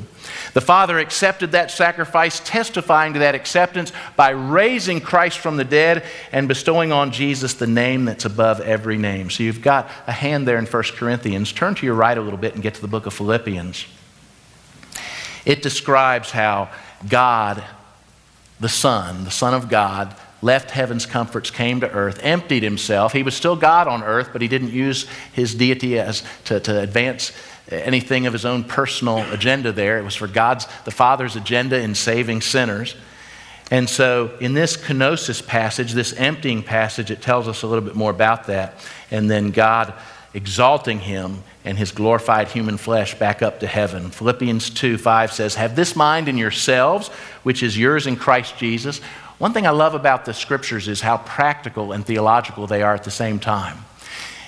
The 0.53 0.61
Father 0.61 0.99
accepted 0.99 1.53
that 1.53 1.71
sacrifice, 1.71 2.39
testifying 2.41 3.15
to 3.15 3.21
that 3.21 3.35
acceptance 3.35 3.93
by 4.15 4.29
raising 4.29 5.01
Christ 5.01 5.39
from 5.39 5.57
the 5.57 5.65
dead 5.65 6.05
and 6.33 6.49
bestowing 6.49 6.93
on 6.93 7.13
Jesus 7.13 7.55
the 7.55 7.67
name 7.67 8.05
that's 8.05 8.27
above 8.27 8.61
every 8.61 8.99
name. 8.99 9.31
So 9.31 9.43
you've 9.43 9.63
got 9.63 9.89
a 10.07 10.13
hand 10.13 10.47
there 10.47 10.59
in 10.59 10.67
1 10.67 10.83
Corinthians. 10.97 11.51
Turn 11.51 11.75
to 11.77 11.87
your 11.87 11.95
right 11.95 12.19
a 12.19 12.21
little 12.21 12.39
bit 12.39 12.53
and 12.53 12.63
get 12.63 12.75
to 12.75 12.83
the 12.83 12.87
book 12.87 13.07
of 13.07 13.15
Philippians. 13.15 13.87
It 15.47 15.63
describes 15.63 16.31
how 16.31 16.69
God, 17.09 17.65
the 18.61 18.69
Son, 18.69 19.25
the 19.25 19.31
Son 19.31 19.55
of 19.55 19.71
God, 19.71 20.15
left 20.43 20.73
heaven's 20.73 21.07
comforts, 21.07 21.51
came 21.51 21.81
to 21.81 21.91
earth, 21.91 22.21
emptied 22.23 22.63
himself. 22.63 23.13
He 23.13 23.23
was 23.23 23.35
still 23.35 23.57
God 23.57 23.89
on 23.89 24.03
earth, 24.03 24.31
but 24.33 24.43
he 24.43 24.49
didn't 24.49 24.73
use 24.73 25.07
his 25.33 25.55
deity 25.55 25.99
as 25.99 26.23
to, 26.45 26.61
to 26.61 26.81
advance 26.81 27.33
anything 27.71 28.27
of 28.27 28.33
his 28.33 28.45
own 28.45 28.65
personal 28.65 29.19
agenda 29.33 29.73
there. 29.73 29.99
It 29.99 30.03
was 30.03 30.17
for 30.17 30.27
God's, 30.27 30.67
the 30.85 30.91
Father's 30.91 31.37
agenda 31.37 31.81
in 31.81 31.95
saving 31.95 32.43
sinners. 32.43 32.97
And 33.71 33.89
so, 33.89 34.37
in 34.41 34.53
this 34.53 34.77
kenosis 34.77 35.47
passage, 35.47 35.93
this 35.93 36.13
emptying 36.15 36.63
passage, 36.63 37.11
it 37.11 37.23
tells 37.23 37.49
us 37.49 37.63
a 37.63 37.67
little 37.67 37.85
bit 37.85 37.95
more 37.95 38.11
about 38.11 38.49
that. 38.49 38.75
And 39.11 39.31
then 39.31 39.51
God 39.51 39.95
exalting 40.35 40.99
him 40.99 41.43
and 41.65 41.79
his 41.79 41.93
glorified 41.93 42.49
human 42.49 42.77
flesh 42.77 43.15
back 43.15 43.43
up 43.43 43.61
to 43.61 43.67
heaven. 43.67 44.11
Philippians 44.11 44.71
2 44.71 44.99
5 44.99 45.33
says, 45.33 45.55
Have 45.55 45.77
this 45.77 45.95
mind 45.95 46.29
in 46.29 46.37
yourselves, 46.37 47.09
which 47.45 47.63
is 47.63 47.79
yours 47.79 48.07
in 48.07 48.17
Christ 48.17 48.57
Jesus. 48.59 49.01
One 49.43 49.53
thing 49.53 49.67
I 49.67 49.71
love 49.71 49.97
about 49.97 50.25
the 50.25 50.35
scriptures 50.35 50.87
is 50.87 51.01
how 51.01 51.17
practical 51.17 51.91
and 51.91 52.07
theological 52.07 52.69
they 52.69 52.81
are 52.81 52.95
at 52.95 53.03
the 53.03 53.11
same 53.11 53.41
time. 53.41 53.77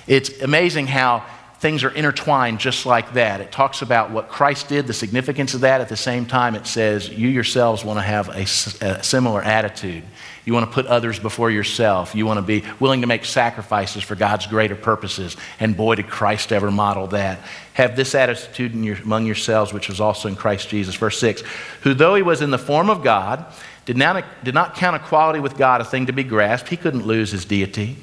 It's 0.07 0.41
amazing 0.41 0.87
how 0.87 1.25
things 1.59 1.83
are 1.83 1.89
intertwined 1.89 2.61
just 2.61 2.85
like 2.85 3.11
that. 3.11 3.41
It 3.41 3.51
talks 3.51 3.81
about 3.81 4.11
what 4.11 4.29
Christ 4.29 4.69
did, 4.69 4.87
the 4.87 4.93
significance 4.93 5.53
of 5.53 5.61
that. 5.61 5.81
At 5.81 5.89
the 5.89 5.97
same 5.97 6.25
time, 6.25 6.55
it 6.55 6.65
says 6.65 7.09
you 7.09 7.27
yourselves 7.27 7.83
want 7.83 7.99
to 7.99 8.03
have 8.03 8.29
a, 8.29 8.43
a 8.85 9.03
similar 9.03 9.41
attitude. 9.41 10.05
You 10.45 10.53
want 10.53 10.65
to 10.65 10.73
put 10.73 10.85
others 10.85 11.19
before 11.19 11.51
yourself. 11.51 12.15
You 12.15 12.25
want 12.25 12.37
to 12.37 12.41
be 12.41 12.63
willing 12.79 13.01
to 13.01 13.07
make 13.07 13.25
sacrifices 13.25 14.01
for 14.01 14.15
God's 14.15 14.47
greater 14.47 14.75
purposes. 14.75 15.35
And 15.59 15.75
boy, 15.75 15.95
did 15.95 16.07
Christ 16.07 16.53
ever 16.53 16.71
model 16.71 17.07
that. 17.07 17.39
Have 17.73 17.97
this 17.97 18.15
attitude 18.15 18.73
your, 18.75 18.95
among 18.95 19.25
yourselves, 19.25 19.73
which 19.73 19.89
was 19.89 19.99
also 19.99 20.29
in 20.29 20.37
Christ 20.37 20.69
Jesus. 20.69 20.95
Verse 20.95 21.19
6 21.19 21.43
Who, 21.81 21.93
though 21.93 22.15
he 22.15 22.21
was 22.21 22.41
in 22.41 22.51
the 22.51 22.57
form 22.57 22.89
of 22.89 23.03
God, 23.03 23.45
did 23.85 23.97
not, 23.97 24.23
did 24.43 24.53
not 24.53 24.75
count 24.75 24.95
equality 24.95 25.39
with 25.39 25.57
God 25.57 25.81
a 25.81 25.85
thing 25.85 26.07
to 26.07 26.13
be 26.13 26.23
grasped. 26.23 26.69
He 26.69 26.77
couldn't 26.77 27.05
lose 27.05 27.31
his 27.31 27.45
deity. 27.45 27.97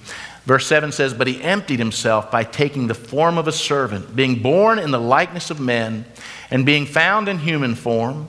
Verse 0.44 0.66
7 0.66 0.92
says, 0.92 1.14
But 1.14 1.26
he 1.26 1.42
emptied 1.42 1.78
himself 1.78 2.30
by 2.30 2.44
taking 2.44 2.86
the 2.86 2.94
form 2.94 3.38
of 3.38 3.46
a 3.46 3.52
servant, 3.52 4.14
being 4.14 4.42
born 4.42 4.78
in 4.78 4.90
the 4.90 5.00
likeness 5.00 5.50
of 5.50 5.60
men, 5.60 6.04
and 6.50 6.66
being 6.66 6.86
found 6.86 7.28
in 7.28 7.38
human 7.38 7.74
form. 7.74 8.28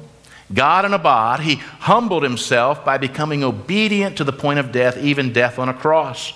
God 0.54 0.86
in 0.86 0.94
a 0.94 1.00
bod, 1.00 1.40
he 1.40 1.56
humbled 1.56 2.24
himself 2.24 2.86
by 2.86 2.98
becoming 2.98 3.44
obedient 3.44 4.18
to 4.18 4.24
the 4.24 4.34
point 4.34 4.60
of 4.60 4.72
death, 4.72 4.98
even 4.98 5.34
death 5.34 5.58
on 5.58 5.70
a 5.70 5.74
cross. 5.74 6.34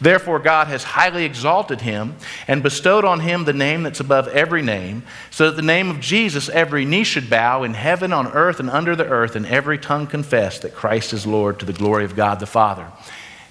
Therefore, 0.00 0.38
God 0.38 0.68
has 0.68 0.84
highly 0.84 1.24
exalted 1.24 1.80
him 1.80 2.16
and 2.46 2.62
bestowed 2.62 3.04
on 3.04 3.20
him 3.20 3.44
the 3.44 3.52
name 3.52 3.82
that's 3.82 4.00
above 4.00 4.28
every 4.28 4.62
name, 4.62 5.02
so 5.30 5.50
that 5.50 5.56
the 5.56 5.62
name 5.62 5.90
of 5.90 5.98
Jesus 5.98 6.48
every 6.48 6.84
knee 6.84 7.02
should 7.04 7.28
bow 7.28 7.64
in 7.64 7.74
heaven, 7.74 8.12
on 8.12 8.28
earth, 8.28 8.60
and 8.60 8.70
under 8.70 8.94
the 8.94 9.06
earth, 9.06 9.34
and 9.34 9.44
every 9.46 9.76
tongue 9.76 10.06
confess 10.06 10.60
that 10.60 10.74
Christ 10.74 11.12
is 11.12 11.26
Lord 11.26 11.58
to 11.58 11.66
the 11.66 11.72
glory 11.72 12.04
of 12.04 12.14
God 12.14 12.38
the 12.38 12.46
Father. 12.46 12.86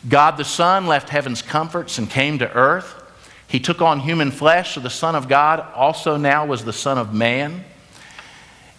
God 0.07 0.37
the 0.37 0.45
Son 0.45 0.87
left 0.87 1.09
heaven's 1.09 1.41
comforts 1.41 1.97
and 1.97 2.09
came 2.09 2.39
to 2.39 2.51
earth. 2.53 2.95
He 3.49 3.59
took 3.59 3.81
on 3.81 3.99
human 3.99 4.31
flesh, 4.31 4.75
so 4.75 4.79
the 4.79 4.89
Son 4.89 5.15
of 5.15 5.27
God 5.27 5.59
also 5.73 6.15
now 6.15 6.45
was 6.45 6.63
the 6.63 6.73
Son 6.73 6.97
of 6.97 7.13
Man. 7.13 7.65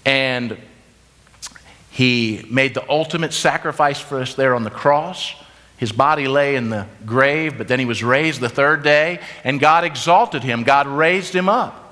And 0.06 0.56
he 1.90 2.46
made 2.50 2.72
the 2.74 2.88
ultimate 2.88 3.34
sacrifice 3.34 4.00
for 4.00 4.20
us 4.20 4.34
there 4.34 4.54
on 4.54 4.64
the 4.64 4.70
cross. 4.70 5.34
His 5.78 5.92
body 5.92 6.28
lay 6.28 6.56
in 6.56 6.70
the 6.70 6.86
grave, 7.06 7.56
but 7.56 7.68
then 7.68 7.78
he 7.78 7.84
was 7.84 8.02
raised 8.02 8.40
the 8.40 8.48
third 8.48 8.82
day, 8.82 9.20
and 9.44 9.58
God 9.60 9.84
exalted 9.84 10.42
him. 10.42 10.64
God 10.64 10.86
raised 10.86 11.34
him 11.34 11.48
up. 11.48 11.84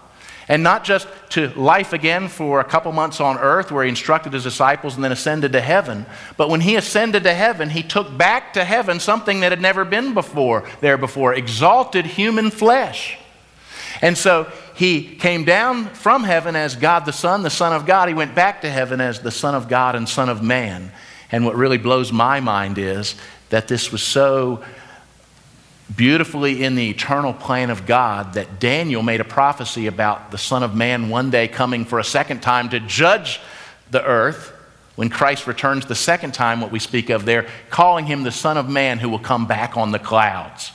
And 0.48 0.62
not 0.62 0.84
just 0.84 1.08
to 1.30 1.48
life 1.58 1.92
again 1.92 2.28
for 2.28 2.60
a 2.60 2.64
couple 2.64 2.92
months 2.92 3.20
on 3.20 3.36
earth 3.38 3.72
where 3.72 3.82
he 3.82 3.88
instructed 3.88 4.32
his 4.32 4.44
disciples 4.44 4.94
and 4.94 5.02
then 5.02 5.10
ascended 5.10 5.52
to 5.52 5.60
heaven, 5.60 6.06
but 6.36 6.48
when 6.48 6.60
he 6.60 6.76
ascended 6.76 7.24
to 7.24 7.34
heaven, 7.34 7.70
he 7.70 7.82
took 7.82 8.16
back 8.16 8.52
to 8.52 8.64
heaven 8.64 9.00
something 9.00 9.40
that 9.40 9.50
had 9.50 9.60
never 9.60 9.84
been 9.84 10.14
before 10.14 10.68
there 10.80 10.96
before 10.96 11.34
exalted 11.34 12.06
human 12.06 12.50
flesh. 12.50 13.18
And 14.02 14.16
so 14.16 14.50
he 14.76 15.16
came 15.16 15.44
down 15.44 15.86
from 15.86 16.22
heaven 16.22 16.54
as 16.54 16.76
God 16.76 17.06
the 17.06 17.12
Son, 17.12 17.42
the 17.42 17.50
Son 17.50 17.72
of 17.72 17.86
God. 17.86 18.08
He 18.08 18.14
went 18.14 18.34
back 18.34 18.60
to 18.60 18.70
heaven 18.70 19.00
as 19.00 19.20
the 19.20 19.30
Son 19.30 19.54
of 19.54 19.68
God 19.68 19.96
and 19.96 20.08
Son 20.08 20.28
of 20.28 20.42
Man. 20.42 20.92
And 21.32 21.44
what 21.44 21.56
really 21.56 21.78
blows 21.78 22.12
my 22.12 22.38
mind 22.38 22.78
is 22.78 23.16
that 23.50 23.68
this 23.68 23.92
was 23.92 24.02
so 24.02 24.62
beautifully 25.94 26.64
in 26.64 26.74
the 26.74 26.90
eternal 26.90 27.32
plan 27.32 27.70
of 27.70 27.86
God 27.86 28.34
that 28.34 28.58
Daniel 28.58 29.02
made 29.02 29.20
a 29.20 29.24
prophecy 29.24 29.86
about 29.86 30.30
the 30.30 30.38
Son 30.38 30.62
of 30.62 30.74
Man 30.74 31.08
one 31.08 31.30
day 31.30 31.46
coming 31.46 31.84
for 31.84 31.98
a 31.98 32.04
second 32.04 32.42
time 32.42 32.68
to 32.70 32.80
judge 32.80 33.40
the 33.90 34.04
earth 34.04 34.52
when 34.96 35.10
Christ 35.10 35.46
returns 35.46 35.86
the 35.86 35.94
second 35.94 36.32
time, 36.32 36.60
what 36.60 36.72
we 36.72 36.78
speak 36.78 37.10
of 37.10 37.24
there, 37.24 37.46
calling 37.70 38.06
him 38.06 38.22
the 38.22 38.32
Son 38.32 38.56
of 38.56 38.68
Man 38.68 38.98
who 38.98 39.08
will 39.08 39.18
come 39.18 39.46
back 39.46 39.76
on 39.76 39.92
the 39.92 39.98
clouds 39.98 40.72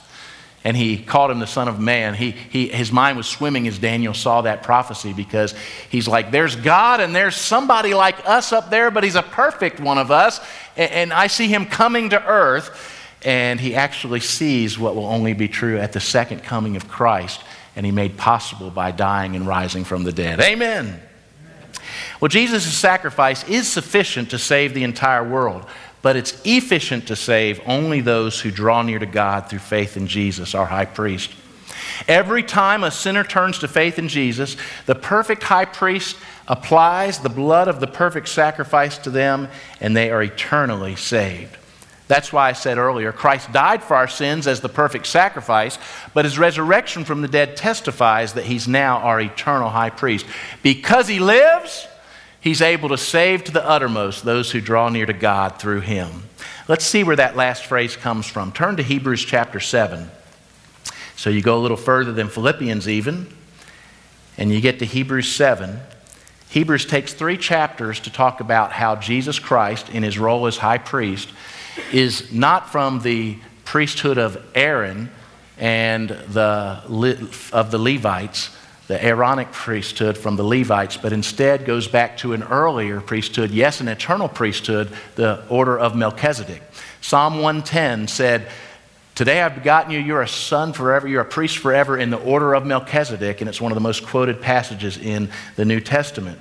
and 0.63 0.77
he 0.77 0.97
called 0.97 1.31
him 1.31 1.39
the 1.39 1.47
Son 1.47 1.67
of 1.67 1.79
Man. 1.79 2.13
He, 2.13 2.31
he, 2.31 2.67
his 2.67 2.91
mind 2.91 3.17
was 3.17 3.27
swimming 3.27 3.67
as 3.67 3.79
Daniel 3.79 4.13
saw 4.13 4.41
that 4.41 4.61
prophecy 4.61 5.11
because 5.11 5.55
he's 5.89 6.07
like, 6.07 6.29
there's 6.31 6.55
God 6.55 6.99
and 6.99 7.15
there's 7.15 7.35
somebody 7.35 7.93
like 7.93 8.27
us 8.27 8.53
up 8.53 8.69
there, 8.69 8.91
but 8.91 9.03
he's 9.03 9.15
a 9.15 9.23
perfect 9.23 9.79
one 9.79 9.97
of 9.97 10.11
us. 10.11 10.39
And, 10.77 10.91
and 10.91 11.13
I 11.13 11.27
see 11.27 11.47
him 11.47 11.65
coming 11.65 12.11
to 12.11 12.23
earth, 12.23 12.97
and 13.23 13.59
he 13.59 13.75
actually 13.75 14.19
sees 14.19 14.77
what 14.77 14.95
will 14.95 15.05
only 15.05 15.33
be 15.33 15.47
true 15.47 15.79
at 15.79 15.93
the 15.93 15.99
second 15.99 16.43
coming 16.43 16.75
of 16.75 16.87
Christ, 16.87 17.41
and 17.75 17.85
he 17.85 17.91
made 17.91 18.17
possible 18.17 18.69
by 18.69 18.91
dying 18.91 19.35
and 19.35 19.47
rising 19.47 19.83
from 19.83 20.03
the 20.03 20.11
dead. 20.11 20.39
Amen. 20.39 21.01
Well, 22.19 22.29
Jesus' 22.29 22.71
sacrifice 22.71 23.43
is 23.49 23.67
sufficient 23.67 24.29
to 24.29 24.37
save 24.37 24.75
the 24.75 24.83
entire 24.83 25.27
world 25.27 25.65
but 26.01 26.15
it's 26.15 26.39
efficient 26.45 27.07
to 27.07 27.15
save 27.15 27.61
only 27.65 28.01
those 28.01 28.41
who 28.41 28.51
draw 28.51 28.81
near 28.81 28.99
to 28.99 29.05
God 29.05 29.49
through 29.49 29.59
faith 29.59 29.97
in 29.97 30.07
Jesus, 30.07 30.55
our 30.55 30.65
high 30.65 30.85
priest. 30.85 31.31
Every 32.07 32.43
time 32.43 32.83
a 32.83 32.91
sinner 32.91 33.23
turns 33.23 33.59
to 33.59 33.67
faith 33.67 33.99
in 33.99 34.07
Jesus, 34.07 34.57
the 34.85 34.95
perfect 34.95 35.43
high 35.43 35.65
priest 35.65 36.17
applies 36.47 37.19
the 37.19 37.29
blood 37.29 37.67
of 37.67 37.79
the 37.79 37.87
perfect 37.87 38.27
sacrifice 38.27 38.97
to 38.99 39.09
them, 39.09 39.47
and 39.79 39.95
they 39.95 40.11
are 40.11 40.23
eternally 40.23 40.95
saved. 40.95 41.57
That's 42.07 42.33
why 42.33 42.49
I 42.49 42.53
said 42.53 42.77
earlier 42.77 43.13
Christ 43.13 43.53
died 43.53 43.81
for 43.81 43.95
our 43.95 44.07
sins 44.07 44.45
as 44.45 44.59
the 44.59 44.67
perfect 44.67 45.07
sacrifice, 45.07 45.79
but 46.13 46.25
his 46.25 46.37
resurrection 46.37 47.05
from 47.05 47.21
the 47.21 47.27
dead 47.29 47.55
testifies 47.55 48.33
that 48.33 48.43
he's 48.43 48.67
now 48.67 48.97
our 48.97 49.21
eternal 49.21 49.69
high 49.69 49.91
priest. 49.91 50.25
Because 50.61 51.07
he 51.07 51.19
lives, 51.19 51.87
He's 52.41 52.61
able 52.61 52.89
to 52.89 52.97
save 52.97 53.43
to 53.45 53.51
the 53.51 53.65
uttermost 53.65 54.25
those 54.25 54.51
who 54.51 54.59
draw 54.59 54.89
near 54.89 55.05
to 55.05 55.13
God 55.13 55.59
through 55.59 55.81
him. 55.81 56.23
Let's 56.67 56.85
see 56.85 57.03
where 57.03 57.15
that 57.15 57.35
last 57.35 57.65
phrase 57.65 57.95
comes 57.95 58.25
from. 58.25 58.51
Turn 58.51 58.77
to 58.77 58.83
Hebrews 58.83 59.23
chapter 59.23 59.59
7. 59.59 60.09
So 61.15 61.29
you 61.29 61.43
go 61.43 61.57
a 61.57 61.61
little 61.61 61.77
further 61.77 62.11
than 62.11 62.29
Philippians, 62.29 62.89
even, 62.89 63.27
and 64.37 64.51
you 64.51 64.59
get 64.59 64.79
to 64.79 64.85
Hebrews 64.85 65.31
7. 65.31 65.79
Hebrews 66.49 66.85
takes 66.85 67.13
three 67.13 67.37
chapters 67.37 67.99
to 68.01 68.11
talk 68.11 68.39
about 68.39 68.71
how 68.71 68.95
Jesus 68.95 69.37
Christ, 69.37 69.89
in 69.89 70.01
his 70.01 70.17
role 70.17 70.47
as 70.47 70.57
high 70.57 70.79
priest, 70.79 71.29
is 71.93 72.33
not 72.33 72.69
from 72.71 73.01
the 73.01 73.37
priesthood 73.65 74.17
of 74.17 74.43
Aaron 74.55 75.11
and 75.59 76.09
the, 76.09 76.81
of 77.53 77.71
the 77.71 77.77
Levites, 77.77 78.49
the 78.91 79.01
Aaronic 79.05 79.53
priesthood 79.53 80.17
from 80.17 80.35
the 80.35 80.43
Levites, 80.43 80.97
but 80.97 81.13
instead 81.13 81.63
goes 81.63 81.87
back 81.87 82.17
to 82.17 82.33
an 82.33 82.43
earlier 82.43 82.99
priesthood, 82.99 83.49
yes, 83.49 83.79
an 83.79 83.87
eternal 83.87 84.27
priesthood, 84.27 84.91
the 85.15 85.41
order 85.47 85.79
of 85.79 85.95
Melchizedek. 85.95 86.61
Psalm 86.99 87.35
110 87.35 88.09
said, 88.09 88.49
Today 89.15 89.41
I've 89.41 89.55
begotten 89.55 89.91
you, 89.91 89.99
you're 89.99 90.21
a 90.21 90.27
son 90.27 90.73
forever, 90.73 91.07
you're 91.07 91.21
a 91.21 91.25
priest 91.25 91.59
forever 91.59 91.97
in 91.97 92.09
the 92.09 92.17
order 92.17 92.53
of 92.53 92.65
Melchizedek, 92.65 93.39
and 93.39 93.47
it's 93.47 93.61
one 93.61 93.71
of 93.71 93.77
the 93.77 93.81
most 93.81 94.05
quoted 94.05 94.41
passages 94.41 94.97
in 94.97 95.29
the 95.55 95.63
New 95.63 95.79
Testament. 95.79 96.37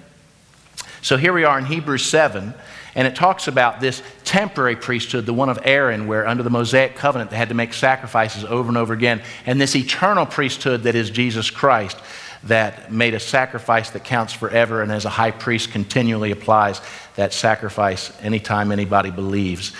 So 1.03 1.17
here 1.17 1.33
we 1.33 1.45
are 1.45 1.57
in 1.57 1.67
Hebrews 1.67 2.05
7, 2.05 2.53
and 2.97 3.07
it 3.07 3.15
talks 3.15 3.47
about 3.47 3.81
this 3.81 4.03
temporary 4.25 4.75
priesthood, 4.75 5.25
the 5.25 5.33
one 5.33 5.51
of 5.51 5.61
Aaron, 5.63 6.09
where 6.09 6.27
under 6.27 6.43
the 6.43 6.51
Mosaic 6.51 6.97
covenant 6.97 7.31
they 7.31 7.37
had 7.37 7.51
to 7.51 7.55
make 7.55 7.75
sacrifices 7.75 8.45
over 8.45 8.67
and 8.67 8.77
over 8.77 8.93
again, 8.93 9.23
and 9.47 9.61
this 9.61 9.77
eternal 9.77 10.27
priesthood 10.27 10.83
that 10.83 10.97
is 10.97 11.11
Jesus 11.11 11.49
Christ 11.49 11.97
that 12.45 12.91
made 12.93 13.15
a 13.15 13.21
sacrifice 13.21 13.91
that 13.91 14.05
counts 14.05 14.33
forever, 14.33 14.83
and 14.83 14.91
as 14.91 15.05
a 15.05 15.11
high 15.11 15.31
priest 15.31 15.73
continually 15.73 16.31
applies 16.31 16.81
that 17.17 17.33
sacrifice 17.33 18.13
anytime 18.23 18.73
anybody 18.73 19.11
believes. 19.11 19.73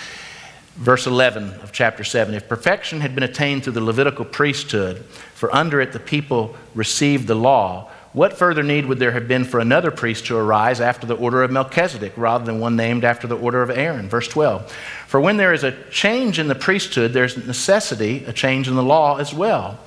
Verse 0.75 1.05
11 1.05 1.51
of 1.61 1.71
chapter 1.71 2.03
7 2.03 2.33
If 2.33 2.47
perfection 2.47 3.01
had 3.01 3.15
been 3.15 3.23
attained 3.23 3.63
through 3.63 3.73
the 3.73 3.81
Levitical 3.81 4.25
priesthood, 4.25 5.03
for 5.33 5.53
under 5.53 5.81
it 5.81 5.91
the 5.91 5.99
people 5.99 6.55
received 6.75 7.27
the 7.27 7.35
law, 7.35 7.89
what 8.13 8.37
further 8.37 8.61
need 8.61 8.85
would 8.87 8.99
there 8.99 9.11
have 9.11 9.27
been 9.27 9.45
for 9.45 9.59
another 9.59 9.89
priest 9.89 10.25
to 10.25 10.35
arise 10.35 10.81
after 10.81 11.07
the 11.07 11.15
order 11.15 11.43
of 11.43 11.51
Melchizedek 11.51 12.13
rather 12.17 12.43
than 12.43 12.59
one 12.59 12.75
named 12.75 13.05
after 13.05 13.25
the 13.25 13.37
order 13.37 13.61
of 13.61 13.69
Aaron? 13.69 14.09
Verse 14.09 14.27
12. 14.27 14.69
For 15.07 15.21
when 15.21 15.37
there 15.37 15.53
is 15.53 15.63
a 15.63 15.71
change 15.89 16.37
in 16.37 16.49
the 16.49 16.55
priesthood, 16.55 17.13
there's 17.13 17.37
necessity, 17.37 18.25
a 18.25 18.33
change 18.33 18.67
in 18.67 18.75
the 18.75 18.83
law 18.83 19.17
as 19.17 19.33
well. 19.33 19.79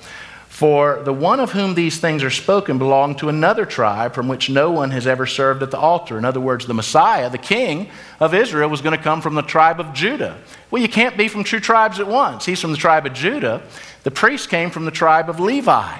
For 0.55 1.01
the 1.03 1.11
one 1.11 1.41
of 1.41 1.51
whom 1.51 1.75
these 1.75 1.97
things 1.97 2.23
are 2.23 2.29
spoken 2.29 2.77
belonged 2.77 3.17
to 3.17 3.27
another 3.27 3.65
tribe 3.65 4.13
from 4.13 4.29
which 4.29 4.49
no 4.49 4.71
one 4.71 4.89
has 4.91 5.05
ever 5.05 5.25
served 5.25 5.61
at 5.61 5.69
the 5.69 5.77
altar. 5.77 6.17
In 6.17 6.23
other 6.23 6.39
words, 6.39 6.65
the 6.65 6.73
Messiah, 6.73 7.29
the 7.29 7.37
king 7.37 7.89
of 8.21 8.33
Israel, 8.33 8.69
was 8.69 8.79
going 8.79 8.95
to 8.95 9.03
come 9.03 9.19
from 9.19 9.35
the 9.35 9.41
tribe 9.41 9.81
of 9.81 9.93
Judah. 9.93 10.39
Well, 10.71 10.81
you 10.81 10.87
can't 10.87 11.17
be 11.17 11.27
from 11.27 11.43
two 11.43 11.59
tribes 11.59 11.99
at 11.99 12.07
once. 12.07 12.45
He's 12.45 12.61
from 12.61 12.71
the 12.71 12.77
tribe 12.77 13.05
of 13.05 13.11
Judah. 13.11 13.63
The 14.03 14.11
priest 14.11 14.47
came 14.47 14.69
from 14.69 14.85
the 14.85 14.91
tribe 14.91 15.29
of 15.29 15.41
Levi. 15.41 15.99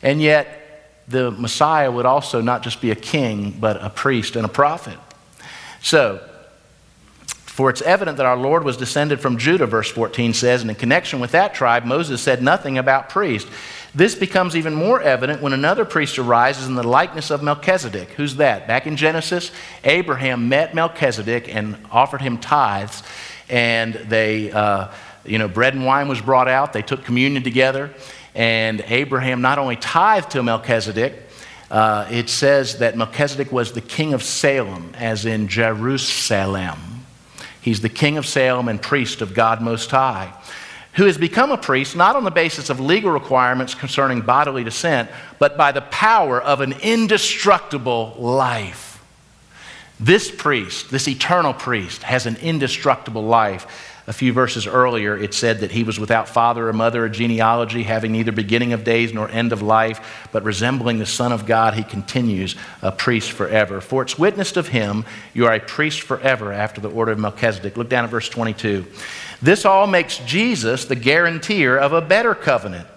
And 0.00 0.22
yet, 0.22 0.94
the 1.08 1.32
Messiah 1.32 1.90
would 1.90 2.06
also 2.06 2.40
not 2.40 2.62
just 2.62 2.80
be 2.80 2.92
a 2.92 2.94
king, 2.94 3.50
but 3.50 3.82
a 3.82 3.90
priest 3.90 4.36
and 4.36 4.44
a 4.44 4.48
prophet. 4.48 4.96
So, 5.82 6.20
for 7.58 7.70
it's 7.70 7.82
evident 7.82 8.18
that 8.18 8.26
our 8.26 8.36
Lord 8.36 8.62
was 8.62 8.76
descended 8.76 9.18
from 9.18 9.36
Judah, 9.36 9.66
verse 9.66 9.90
14 9.90 10.32
says, 10.32 10.60
and 10.60 10.70
in 10.70 10.76
connection 10.76 11.18
with 11.18 11.32
that 11.32 11.54
tribe, 11.54 11.84
Moses 11.84 12.22
said 12.22 12.40
nothing 12.40 12.78
about 12.78 13.08
priest. 13.08 13.48
This 13.94 14.14
becomes 14.14 14.54
even 14.54 14.74
more 14.74 15.00
evident 15.00 15.40
when 15.40 15.52
another 15.52 15.84
priest 15.84 16.18
arises 16.18 16.66
in 16.66 16.74
the 16.74 16.86
likeness 16.86 17.30
of 17.30 17.42
Melchizedek. 17.42 18.10
Who's 18.10 18.36
that? 18.36 18.66
Back 18.68 18.86
in 18.86 18.96
Genesis, 18.96 19.50
Abraham 19.82 20.48
met 20.48 20.74
Melchizedek 20.74 21.54
and 21.54 21.76
offered 21.90 22.20
him 22.20 22.38
tithes, 22.38 23.02
and 23.48 23.94
they, 23.94 24.52
uh, 24.52 24.88
you 25.24 25.38
know, 25.38 25.48
bread 25.48 25.74
and 25.74 25.86
wine 25.86 26.06
was 26.06 26.20
brought 26.20 26.48
out. 26.48 26.74
They 26.74 26.82
took 26.82 27.04
communion 27.04 27.42
together, 27.42 27.94
and 28.34 28.84
Abraham 28.88 29.40
not 29.40 29.58
only 29.58 29.76
tithed 29.76 30.32
to 30.32 30.42
Melchizedek, 30.42 31.14
uh, 31.70 32.06
it 32.10 32.28
says 32.28 32.78
that 32.78 32.96
Melchizedek 32.96 33.50
was 33.50 33.72
the 33.72 33.80
king 33.80 34.12
of 34.12 34.22
Salem, 34.22 34.92
as 34.96 35.24
in 35.24 35.48
Jerusalem. 35.48 36.78
He's 37.60 37.80
the 37.80 37.88
king 37.88 38.18
of 38.18 38.26
Salem 38.26 38.68
and 38.68 38.80
priest 38.80 39.22
of 39.22 39.34
God 39.34 39.62
Most 39.62 39.90
High 39.90 40.32
who 40.94 41.04
has 41.04 41.18
become 41.18 41.50
a 41.50 41.58
priest 41.58 41.94
not 41.94 42.16
on 42.16 42.24
the 42.24 42.30
basis 42.30 42.70
of 42.70 42.80
legal 42.80 43.10
requirements 43.10 43.74
concerning 43.74 44.20
bodily 44.20 44.64
descent, 44.64 45.10
but 45.38 45.56
by 45.56 45.72
the 45.72 45.82
power 45.82 46.40
of 46.40 46.60
an 46.60 46.72
indestructible 46.82 48.14
life. 48.18 49.02
This 50.00 50.30
priest, 50.30 50.90
this 50.90 51.08
eternal 51.08 51.52
priest, 51.52 52.02
has 52.02 52.26
an 52.26 52.36
indestructible 52.36 53.22
life. 53.24 53.97
A 54.08 54.12
few 54.14 54.32
verses 54.32 54.66
earlier, 54.66 55.18
it 55.18 55.34
said 55.34 55.60
that 55.60 55.70
he 55.70 55.84
was 55.84 56.00
without 56.00 56.30
father 56.30 56.66
or 56.66 56.72
mother 56.72 57.04
or 57.04 57.10
genealogy, 57.10 57.82
having 57.82 58.10
neither 58.10 58.32
beginning 58.32 58.72
of 58.72 58.82
days 58.82 59.12
nor 59.12 59.28
end 59.28 59.52
of 59.52 59.60
life, 59.60 60.26
but 60.32 60.44
resembling 60.44 60.98
the 60.98 61.04
Son 61.04 61.30
of 61.30 61.44
God, 61.44 61.74
he 61.74 61.82
continues 61.82 62.56
a 62.80 62.90
priest 62.90 63.32
forever. 63.32 63.82
For 63.82 64.00
it's 64.00 64.18
witnessed 64.18 64.56
of 64.56 64.68
him, 64.68 65.04
you 65.34 65.44
are 65.44 65.52
a 65.52 65.60
priest 65.60 66.00
forever 66.00 66.54
after 66.54 66.80
the 66.80 66.88
order 66.88 67.12
of 67.12 67.18
Melchizedek. 67.18 67.76
Look 67.76 67.90
down 67.90 68.04
at 68.04 68.10
verse 68.10 68.30
22. 68.30 68.86
This 69.42 69.66
all 69.66 69.86
makes 69.86 70.16
Jesus 70.20 70.86
the 70.86 70.96
guarantor 70.96 71.76
of 71.76 71.92
a 71.92 72.00
better 72.00 72.34
covenant. 72.34 72.88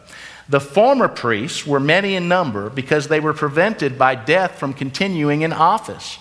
The 0.48 0.62
former 0.62 1.10
priests 1.10 1.68
were 1.68 1.82
many 1.82 2.16
in 2.16 2.30
number 2.30 2.70
because 2.70 3.10
they 3.10 3.20
were 3.20 3.34
prevented 3.34 4.00
by 4.00 4.16
death 4.16 4.58
from 4.58 4.74
continuing 4.74 5.42
in 5.42 5.52
office. 5.52 6.20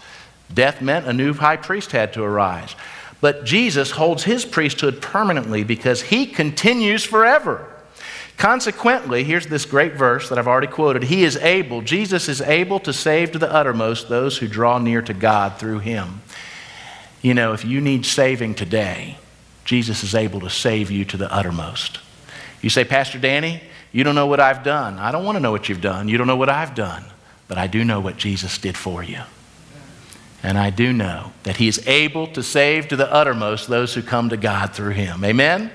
Death 0.52 0.82
meant 0.82 1.06
a 1.06 1.12
new 1.12 1.32
high 1.32 1.58
priest 1.58 1.92
had 1.92 2.12
to 2.14 2.24
arise. 2.24 2.74
But 3.20 3.44
Jesus 3.44 3.92
holds 3.92 4.24
his 4.24 4.44
priesthood 4.44 5.02
permanently 5.02 5.64
because 5.64 6.02
he 6.02 6.26
continues 6.26 7.04
forever. 7.04 7.66
Consequently, 8.36 9.22
here's 9.22 9.48
this 9.48 9.66
great 9.66 9.94
verse 9.94 10.30
that 10.30 10.38
I've 10.38 10.48
already 10.48 10.66
quoted 10.66 11.02
He 11.04 11.24
is 11.24 11.36
able, 11.36 11.82
Jesus 11.82 12.28
is 12.28 12.40
able 12.40 12.80
to 12.80 12.92
save 12.92 13.32
to 13.32 13.38
the 13.38 13.52
uttermost 13.52 14.08
those 14.08 14.38
who 14.38 14.48
draw 14.48 14.78
near 14.78 15.02
to 15.02 15.12
God 15.12 15.58
through 15.58 15.80
him. 15.80 16.22
You 17.20 17.34
know, 17.34 17.52
if 17.52 17.66
you 17.66 17.82
need 17.82 18.06
saving 18.06 18.54
today, 18.54 19.18
Jesus 19.66 20.02
is 20.02 20.14
able 20.14 20.40
to 20.40 20.48
save 20.48 20.90
you 20.90 21.04
to 21.04 21.18
the 21.18 21.30
uttermost. 21.30 21.98
You 22.62 22.70
say, 22.70 22.84
Pastor 22.84 23.18
Danny, 23.18 23.60
you 23.92 24.04
don't 24.04 24.14
know 24.14 24.26
what 24.26 24.40
I've 24.40 24.62
done. 24.62 24.98
I 24.98 25.12
don't 25.12 25.24
want 25.24 25.36
to 25.36 25.40
know 25.40 25.50
what 25.50 25.68
you've 25.68 25.80
done. 25.80 26.08
You 26.08 26.16
don't 26.16 26.26
know 26.26 26.36
what 26.36 26.48
I've 26.48 26.74
done. 26.74 27.04
But 27.46 27.58
I 27.58 27.66
do 27.66 27.84
know 27.84 28.00
what 28.00 28.16
Jesus 28.16 28.56
did 28.58 28.76
for 28.76 29.02
you. 29.02 29.20
And 30.42 30.56
I 30.56 30.70
do 30.70 30.92
know 30.92 31.32
that 31.42 31.56
He 31.56 31.68
is 31.68 31.86
able 31.86 32.26
to 32.28 32.42
save 32.42 32.88
to 32.88 32.96
the 32.96 33.12
uttermost 33.12 33.68
those 33.68 33.94
who 33.94 34.02
come 34.02 34.30
to 34.30 34.36
God 34.36 34.74
through 34.74 34.92
Him. 34.92 35.24
Amen? 35.24 35.70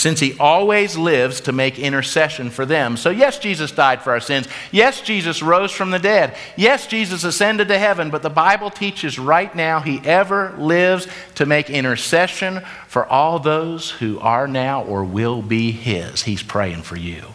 since 0.00 0.20
he 0.20 0.34
always 0.38 0.96
lives 0.96 1.42
to 1.42 1.52
make 1.52 1.78
intercession 1.78 2.48
for 2.48 2.64
them. 2.64 2.96
So, 2.96 3.10
yes, 3.10 3.38
Jesus 3.38 3.70
died 3.70 4.02
for 4.02 4.12
our 4.12 4.20
sins. 4.20 4.48
Yes, 4.72 5.02
Jesus 5.02 5.42
rose 5.42 5.72
from 5.72 5.90
the 5.90 5.98
dead. 5.98 6.36
Yes, 6.56 6.86
Jesus 6.86 7.22
ascended 7.22 7.68
to 7.68 7.78
heaven. 7.78 8.08
But 8.10 8.22
the 8.22 8.30
Bible 8.30 8.70
teaches 8.70 9.18
right 9.18 9.54
now 9.54 9.80
he 9.80 10.00
ever 10.04 10.54
lives 10.56 11.06
to 11.34 11.44
make 11.44 11.68
intercession 11.68 12.62
for 12.88 13.04
all 13.06 13.38
those 13.38 13.90
who 13.90 14.18
are 14.20 14.48
now 14.48 14.84
or 14.84 15.04
will 15.04 15.42
be 15.42 15.70
his. 15.70 16.22
He's 16.22 16.42
praying 16.42 16.82
for 16.82 16.96
you. 16.96 17.26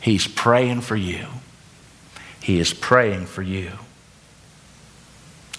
He's 0.00 0.26
praying 0.26 0.80
for 0.80 0.96
you. 0.96 1.26
He 2.42 2.58
is 2.58 2.72
praying 2.72 3.26
for 3.26 3.42
you. 3.42 3.72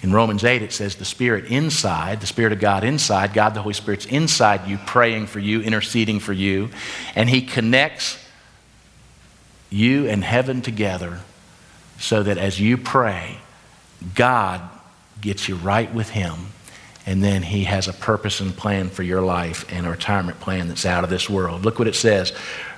In 0.02 0.12
Romans 0.12 0.44
8, 0.44 0.62
it 0.62 0.72
says 0.72 0.96
the 0.96 1.04
Spirit 1.04 1.46
inside, 1.46 2.20
the 2.20 2.26
Spirit 2.26 2.52
of 2.52 2.60
God 2.60 2.84
inside, 2.84 3.34
God 3.34 3.52
the 3.52 3.60
Holy 3.60 3.74
Spirit's 3.74 4.06
inside 4.06 4.66
you, 4.66 4.78
praying 4.86 5.26
for 5.26 5.40
you, 5.40 5.60
interceding 5.60 6.20
for 6.20 6.32
you, 6.32 6.70
and 7.14 7.28
He 7.28 7.42
connects 7.42 8.18
you 9.68 10.08
and 10.08 10.24
heaven 10.24 10.62
together 10.62 11.20
so 11.98 12.22
that 12.22 12.38
as 12.38 12.58
you 12.58 12.78
pray, 12.78 13.38
God 14.14 14.62
gets 15.20 15.48
you 15.50 15.56
right 15.56 15.92
with 15.92 16.08
Him, 16.08 16.34
and 17.04 17.22
then 17.22 17.42
He 17.42 17.64
has 17.64 17.86
a 17.86 17.92
purpose 17.92 18.40
and 18.40 18.56
plan 18.56 18.88
for 18.88 19.02
your 19.02 19.20
life 19.20 19.70
and 19.70 19.86
a 19.86 19.90
retirement 19.90 20.40
plan 20.40 20.68
that's 20.68 20.86
out 20.86 21.04
of 21.04 21.10
this 21.10 21.28
world. 21.28 21.66
Look 21.66 21.78
what 21.78 21.88
it 21.88 21.94
says. 21.94 22.30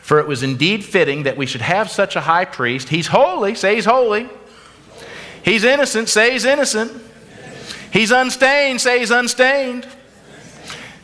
For 0.02 0.18
it 0.18 0.26
was 0.26 0.42
indeed 0.42 0.84
fitting 0.84 1.22
that 1.22 1.36
we 1.36 1.46
should 1.46 1.60
have 1.60 1.88
such 1.88 2.16
a 2.16 2.20
high 2.20 2.46
priest. 2.46 2.88
He's 2.88 3.06
holy, 3.06 3.54
say 3.54 3.76
he's 3.76 3.84
holy. 3.84 4.28
He's 5.44 5.62
innocent, 5.62 6.08
say 6.08 6.32
he's 6.32 6.44
innocent. 6.44 7.10
He's 7.92 8.10
unstained, 8.10 8.80
say 8.80 9.00
he's 9.00 9.10
unstained. 9.10 9.86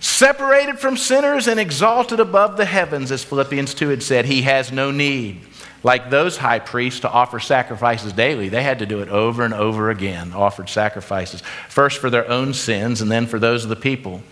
Separated 0.01 0.79
from 0.79 0.96
sinners 0.96 1.46
and 1.46 1.61
exalted 1.61 2.18
above 2.18 2.57
the 2.57 2.64
heavens, 2.64 3.12
as 3.12 3.22
Philippians 3.22 3.74
2 3.74 3.88
had 3.90 4.03
said. 4.03 4.24
He 4.24 4.42
has 4.42 4.72
no 4.72 4.90
need, 4.90 5.42
like 5.83 6.09
those 6.09 6.38
high 6.38 6.61
priests, 6.61 7.01
to 7.01 7.11
offer 7.11 7.40
sacrifices 7.40 8.14
daily. 8.14 8.48
They 8.48 8.62
had 8.62 8.79
to 8.79 8.87
do 8.87 9.01
it 9.01 9.11
over 9.11 9.44
and 9.44 9.53
over 9.53 9.90
again, 9.90 10.33
offered 10.33 10.70
sacrifices, 10.70 11.42
first 11.68 11.98
for 11.98 12.09
their 12.09 12.29
own 12.29 12.55
sins 12.55 13.03
and 13.03 13.11
then 13.11 13.27
for 13.27 13.38
those 13.38 13.64
of 13.64 13.70
the 13.70 13.77
people. 13.77 14.22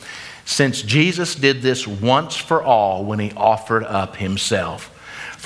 Since 0.47 0.81
Jesus 0.81 1.35
did 1.35 1.61
this 1.61 1.87
once 1.87 2.37
for 2.37 2.63
all 2.63 3.05
when 3.05 3.19
he 3.19 3.33
offered 3.37 3.85
up 3.85 4.17
himself. 4.17 4.96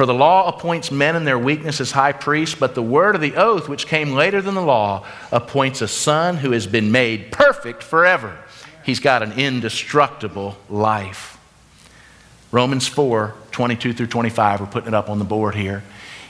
For 0.01 0.07
the 0.07 0.15
law 0.15 0.49
appoints 0.49 0.91
men 0.91 1.15
in 1.15 1.27
their 1.27 1.39
weakness 1.39 1.79
as 1.79 1.93
high 1.93 2.13
priests, 2.13 2.57
but 2.59 2.75
the 2.75 2.83
word 2.83 3.15
of 3.17 3.21
the 3.21 3.37
oath, 3.37 3.69
which 3.69 3.87
came 3.87 4.13
later 4.13 4.41
than 4.41 4.55
the 4.55 4.63
law, 4.63 5.07
appoints 5.31 5.83
a 5.83 5.89
son 5.89 6.39
who 6.39 6.53
has 6.53 6.67
been 6.67 6.91
made 6.91 7.31
perfect 7.33 7.83
forever. 7.83 8.35
He's 8.83 8.99
got 8.99 9.23
an 9.23 9.33
indestructible 9.33 10.57
life. 10.71 11.39
Romans 12.51 12.87
4 12.87 13.35
22 13.51 13.93
through 13.93 14.07
25, 14.07 14.61
we're 14.61 14.67
putting 14.69 14.89
it 14.89 14.95
up 14.95 15.11
on 15.11 15.19
the 15.19 15.25
board 15.27 15.55
here. 15.55 15.83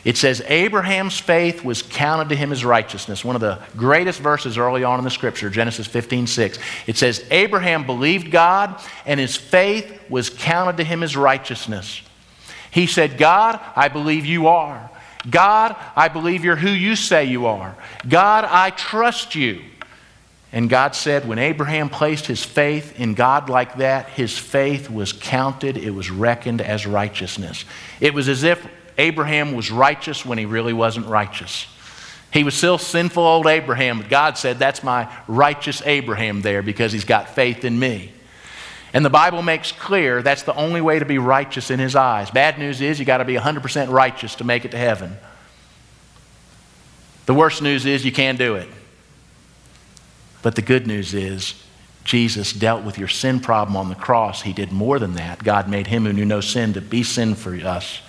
It 0.04 0.16
says, 0.16 0.42
Abraham's 0.48 1.20
faith 1.20 1.62
was 1.62 1.80
counted 1.80 2.30
to 2.30 2.34
him 2.34 2.50
as 2.50 2.64
righteousness. 2.64 3.24
One 3.24 3.36
of 3.36 3.40
the 3.40 3.60
greatest 3.76 4.18
verses 4.18 4.58
early 4.58 4.82
on 4.82 4.98
in 4.98 5.04
the 5.04 5.12
scripture, 5.12 5.48
Genesis 5.48 5.86
15 5.86 6.26
6. 6.26 6.58
It 6.88 6.96
says, 6.96 7.24
Abraham 7.30 7.86
believed 7.86 8.32
God, 8.32 8.82
and 9.06 9.20
his 9.20 9.36
faith 9.36 10.02
was 10.10 10.28
counted 10.28 10.78
to 10.78 10.82
him 10.82 11.04
as 11.04 11.16
righteousness. 11.16 12.02
He 12.70 12.86
said, 12.86 13.18
God, 13.18 13.60
I 13.74 13.88
believe 13.88 14.26
you 14.26 14.46
are. 14.48 14.90
God, 15.28 15.76
I 15.96 16.08
believe 16.08 16.44
you're 16.44 16.56
who 16.56 16.70
you 16.70 16.96
say 16.96 17.26
you 17.26 17.46
are. 17.46 17.76
God, 18.08 18.44
I 18.44 18.70
trust 18.70 19.34
you. 19.34 19.62
And 20.52 20.68
God 20.68 20.96
said, 20.96 21.28
when 21.28 21.38
Abraham 21.38 21.88
placed 21.88 22.26
his 22.26 22.42
faith 22.42 22.98
in 22.98 23.14
God 23.14 23.48
like 23.48 23.76
that, 23.76 24.08
his 24.08 24.36
faith 24.36 24.90
was 24.90 25.12
counted, 25.12 25.76
it 25.76 25.90
was 25.90 26.10
reckoned 26.10 26.60
as 26.60 26.86
righteousness. 26.86 27.64
It 28.00 28.14
was 28.14 28.28
as 28.28 28.42
if 28.42 28.66
Abraham 28.98 29.54
was 29.54 29.70
righteous 29.70 30.26
when 30.26 30.38
he 30.38 30.46
really 30.46 30.72
wasn't 30.72 31.06
righteous. 31.06 31.66
He 32.32 32.44
was 32.44 32.54
still 32.54 32.78
sinful 32.78 33.22
old 33.22 33.46
Abraham, 33.46 33.98
but 33.98 34.08
God 34.08 34.38
said, 34.38 34.58
That's 34.58 34.82
my 34.82 35.12
righteous 35.26 35.82
Abraham 35.84 36.42
there 36.42 36.62
because 36.62 36.92
he's 36.92 37.04
got 37.04 37.30
faith 37.30 37.64
in 37.64 37.78
me. 37.78 38.12
And 38.92 39.04
the 39.04 39.10
Bible 39.10 39.42
makes 39.42 39.72
clear 39.72 40.22
that's 40.22 40.42
the 40.42 40.54
only 40.54 40.80
way 40.80 40.98
to 40.98 41.04
be 41.04 41.18
righteous 41.18 41.70
in 41.70 41.78
his 41.78 41.94
eyes. 41.94 42.30
Bad 42.30 42.58
news 42.58 42.80
is 42.80 42.98
you 42.98 43.04
got 43.04 43.18
to 43.18 43.24
be 43.24 43.34
100% 43.34 43.90
righteous 43.90 44.34
to 44.36 44.44
make 44.44 44.64
it 44.64 44.72
to 44.72 44.78
heaven. 44.78 45.16
The 47.26 47.34
worst 47.34 47.62
news 47.62 47.86
is 47.86 48.04
you 48.04 48.12
can't 48.12 48.38
do 48.38 48.56
it. 48.56 48.68
But 50.42 50.56
the 50.56 50.62
good 50.62 50.86
news 50.86 51.14
is 51.14 51.54
Jesus 52.04 52.52
dealt 52.52 52.82
with 52.82 52.98
your 52.98 53.08
sin 53.08 53.40
problem 53.40 53.76
on 53.76 53.88
the 53.88 53.94
cross. 53.94 54.42
He 54.42 54.52
did 54.52 54.72
more 54.72 54.98
than 54.98 55.14
that. 55.14 55.44
God 55.44 55.68
made 55.68 55.86
him 55.86 56.04
who 56.04 56.12
knew 56.12 56.24
no 56.24 56.40
sin 56.40 56.72
to 56.72 56.80
be 56.80 57.02
sin 57.02 57.34
for 57.34 57.54
us, 57.54 58.00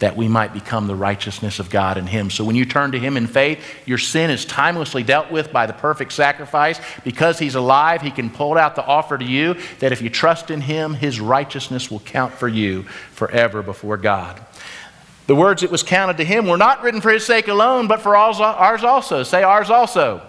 that 0.00 0.16
we 0.16 0.28
might 0.28 0.52
become 0.52 0.86
the 0.86 0.94
righteousness 0.94 1.58
of 1.58 1.70
God 1.70 1.96
in 1.96 2.06
him. 2.06 2.30
So 2.30 2.44
when 2.44 2.56
you 2.56 2.64
turn 2.64 2.92
to 2.92 2.98
him 2.98 3.16
in 3.16 3.26
faith, 3.26 3.62
your 3.86 3.98
sin 3.98 4.30
is 4.30 4.44
timelessly 4.44 5.02
dealt 5.02 5.30
with 5.30 5.52
by 5.52 5.66
the 5.66 5.72
perfect 5.72 6.12
sacrifice. 6.12 6.80
Because 7.04 7.38
he's 7.38 7.54
alive, 7.54 8.02
he 8.02 8.10
can 8.10 8.30
pull 8.30 8.58
out 8.58 8.76
the 8.76 8.84
offer 8.84 9.16
to 9.16 9.24
you 9.24 9.56
that 9.78 9.92
if 9.92 10.02
you 10.02 10.10
trust 10.10 10.50
in 10.50 10.62
him, 10.62 10.94
his 10.94 11.20
righteousness 11.20 11.90
will 11.90 12.00
count 12.00 12.32
for 12.32 12.48
you 12.48 12.82
forever 13.12 13.62
before 13.62 13.96
God. 13.96 14.44
The 15.26 15.36
words 15.36 15.62
it 15.62 15.70
was 15.70 15.82
counted 15.82 16.16
to 16.16 16.24
him 16.24 16.46
were 16.46 16.56
not 16.56 16.82
written 16.82 17.00
for 17.00 17.10
his 17.10 17.24
sake 17.24 17.46
alone, 17.46 17.86
but 17.86 18.00
for 18.00 18.16
ours 18.16 18.40
also. 18.40 19.22
Say 19.22 19.42
ours 19.42 19.70
also. 19.70 20.26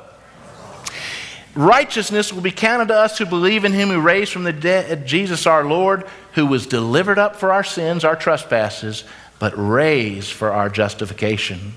Righteousness 1.55 2.31
will 2.31 2.41
be 2.41 2.51
counted 2.51 2.89
to 2.89 2.95
us 2.95 3.17
who 3.17 3.25
believe 3.25 3.65
in 3.65 3.73
him 3.73 3.89
who 3.89 3.99
raised 3.99 4.31
from 4.31 4.43
the 4.43 4.53
dead 4.53 5.07
Jesus 5.07 5.47
our 5.47 5.65
Lord, 5.65 6.05
who 6.33 6.45
was 6.45 6.65
delivered 6.65 7.19
up 7.19 7.35
for 7.35 7.51
our 7.51 7.63
sins, 7.63 8.05
our 8.05 8.15
trespasses, 8.15 9.03
but 9.41 9.53
raised 9.57 10.31
for 10.31 10.51
our 10.51 10.69
justification. 10.69 11.73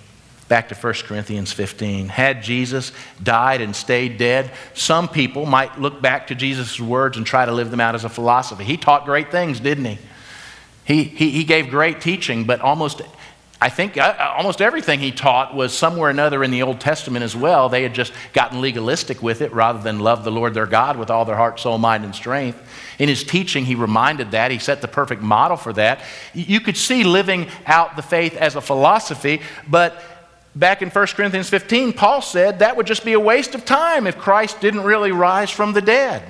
Back 0.49 0.69
to 0.69 0.75
1 0.75 0.93
Corinthians 1.07 1.51
15. 1.51 2.09
Had 2.09 2.43
Jesus 2.43 2.93
died 3.23 3.63
and 3.63 3.75
stayed 3.75 4.19
dead, 4.19 4.51
some 4.75 5.09
people 5.09 5.47
might 5.47 5.81
look 5.81 6.03
back 6.03 6.27
to 6.27 6.35
Jesus' 6.35 6.79
words 6.79 7.17
and 7.17 7.27
try 7.27 7.47
to 7.47 7.53
live 7.53 7.71
them 7.71 7.81
out 7.81 7.95
as 7.95 8.05
a 8.05 8.11
philosophy. 8.11 8.65
He 8.65 8.77
taught 8.77 9.07
great 9.07 9.31
things, 9.31 9.61
didn't 9.61 9.87
he? 9.87 9.99
He, 10.85 11.05
he, 11.05 11.31
he 11.31 11.45
gave 11.45 11.71
great 11.71 12.03
teaching, 12.03 12.45
but 12.45 12.61
almost 12.61 13.01
I 13.61 13.69
think 13.69 13.97
uh, 13.97 14.15
uh, 14.19 14.35
almost 14.37 14.61
everything 14.61 15.01
he 15.01 15.13
taught 15.13 15.55
was 15.55 15.73
somewhere 15.73 16.09
or 16.09 16.11
another 16.11 16.43
in 16.43 16.51
the 16.51 16.63
Old 16.63 16.81
Testament 16.81 17.23
as 17.23 17.37
well. 17.37 17.69
They 17.69 17.83
had 17.83 17.95
just 17.95 18.13
gotten 18.33 18.61
legalistic 18.61 19.23
with 19.23 19.41
it 19.41 19.53
rather 19.53 19.81
than 19.81 20.01
love 20.01 20.25
the 20.25 20.33
Lord 20.33 20.55
their 20.55 20.67
God 20.67 20.99
with 20.99 21.11
all 21.11 21.25
their 21.25 21.37
heart, 21.37 21.61
soul, 21.61 21.79
mind, 21.79 22.05
and 22.05 22.15
strength. 22.15 22.61
In 22.99 23.09
his 23.09 23.25
teaching, 23.25 23.65
he 23.65 23.75
reminded 23.75 24.33
that. 24.33 24.51
He 24.51 24.59
set 24.59 24.83
the 24.83 24.89
perfect 24.89 25.23
model 25.23 25.57
for 25.57 25.73
that. 25.75 26.03
You 26.35 26.61
could 26.61 26.77
see 26.77 27.05
living 27.05 27.49
out 27.67 27.97
the 27.97 28.03
faith 28.03 28.37
as 28.37 28.57
a 28.57 28.61
philosophy, 28.61 29.41
but 29.69 30.03
back 30.55 30.83
in 30.83 30.91
1 30.91 31.07
Corinthians 31.09 31.49
15, 31.49 31.93
Paul 31.93 32.23
said 32.23 32.59
that 32.59 32.77
would 32.77 32.87
just 32.87 33.05
be 33.05 33.13
a 33.13 33.21
waste 33.21 33.55
of 33.55 33.65
time 33.65 34.07
if 34.07 34.19
Christ 34.19 34.61
didn't 34.61 34.83
really 34.83 35.13
rise 35.13 35.51
from 35.51 35.73
the 35.73 35.83
dead. 35.83 36.23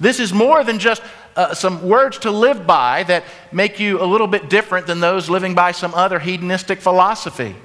This 0.00 0.18
is 0.18 0.32
more 0.32 0.64
than 0.64 0.78
just 0.78 1.02
uh, 1.36 1.54
some 1.54 1.88
words 1.88 2.18
to 2.18 2.30
live 2.30 2.66
by 2.66 3.02
that 3.04 3.24
make 3.52 3.80
you 3.80 4.02
a 4.02 4.06
little 4.06 4.26
bit 4.26 4.48
different 4.48 4.86
than 4.86 5.00
those 5.00 5.28
living 5.28 5.54
by 5.54 5.72
some 5.72 5.94
other 5.94 6.18
hedonistic 6.18 6.80
philosophy. 6.80 7.56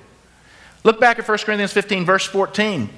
Look 0.83 0.99
back 0.99 1.19
at 1.19 1.27
1 1.27 1.37
Corinthians 1.39 1.73
15, 1.73 2.05
verse 2.05 2.25
14. 2.25 2.89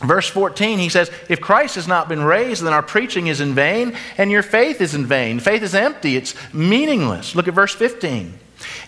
Verse 0.00 0.28
14, 0.28 0.78
he 0.78 0.88
says, 0.88 1.10
If 1.28 1.40
Christ 1.40 1.76
has 1.76 1.86
not 1.86 2.08
been 2.08 2.22
raised, 2.22 2.62
then 2.62 2.72
our 2.72 2.82
preaching 2.82 3.28
is 3.28 3.40
in 3.40 3.54
vain, 3.54 3.96
and 4.18 4.30
your 4.30 4.42
faith 4.42 4.80
is 4.80 4.94
in 4.94 5.06
vain. 5.06 5.38
Faith 5.38 5.62
is 5.62 5.74
empty, 5.74 6.16
it's 6.16 6.34
meaningless. 6.52 7.36
Look 7.36 7.46
at 7.46 7.54
verse 7.54 7.74
15. 7.74 8.38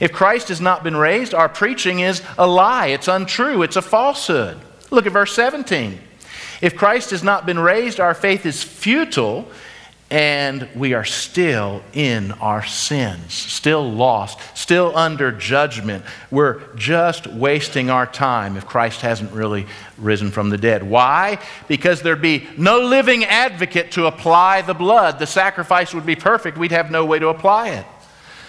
If 0.00 0.12
Christ 0.12 0.48
has 0.48 0.60
not 0.60 0.82
been 0.82 0.96
raised, 0.96 1.34
our 1.34 1.48
preaching 1.48 2.00
is 2.00 2.22
a 2.38 2.46
lie, 2.46 2.88
it's 2.88 3.08
untrue, 3.08 3.62
it's 3.62 3.76
a 3.76 3.82
falsehood. 3.82 4.58
Look 4.90 5.06
at 5.06 5.12
verse 5.12 5.34
17. 5.34 6.00
If 6.60 6.76
Christ 6.76 7.10
has 7.10 7.22
not 7.22 7.46
been 7.46 7.58
raised, 7.58 8.00
our 8.00 8.14
faith 8.14 8.46
is 8.46 8.62
futile, 8.62 9.48
and 10.10 10.68
we 10.74 10.94
are 10.94 11.04
still 11.04 11.82
in 11.92 12.32
our 12.32 12.64
sins, 12.64 13.32
still 13.32 13.90
lost, 13.90 14.38
still 14.56 14.96
under 14.96 15.32
judgment. 15.32 16.04
We're 16.30 16.60
just 16.76 17.26
wasting 17.26 17.90
our 17.90 18.06
time 18.06 18.56
if 18.56 18.66
Christ 18.66 19.00
hasn't 19.00 19.32
really 19.32 19.66
risen 19.96 20.30
from 20.30 20.50
the 20.50 20.58
dead. 20.58 20.82
Why? 20.82 21.38
Because 21.68 22.02
there'd 22.02 22.22
be 22.22 22.46
no 22.56 22.80
living 22.80 23.24
advocate 23.24 23.92
to 23.92 24.06
apply 24.06 24.62
the 24.62 24.74
blood. 24.74 25.18
The 25.18 25.26
sacrifice 25.26 25.94
would 25.94 26.06
be 26.06 26.16
perfect, 26.16 26.58
we'd 26.58 26.72
have 26.72 26.90
no 26.90 27.04
way 27.04 27.18
to 27.18 27.28
apply 27.28 27.70
it. 27.70 27.86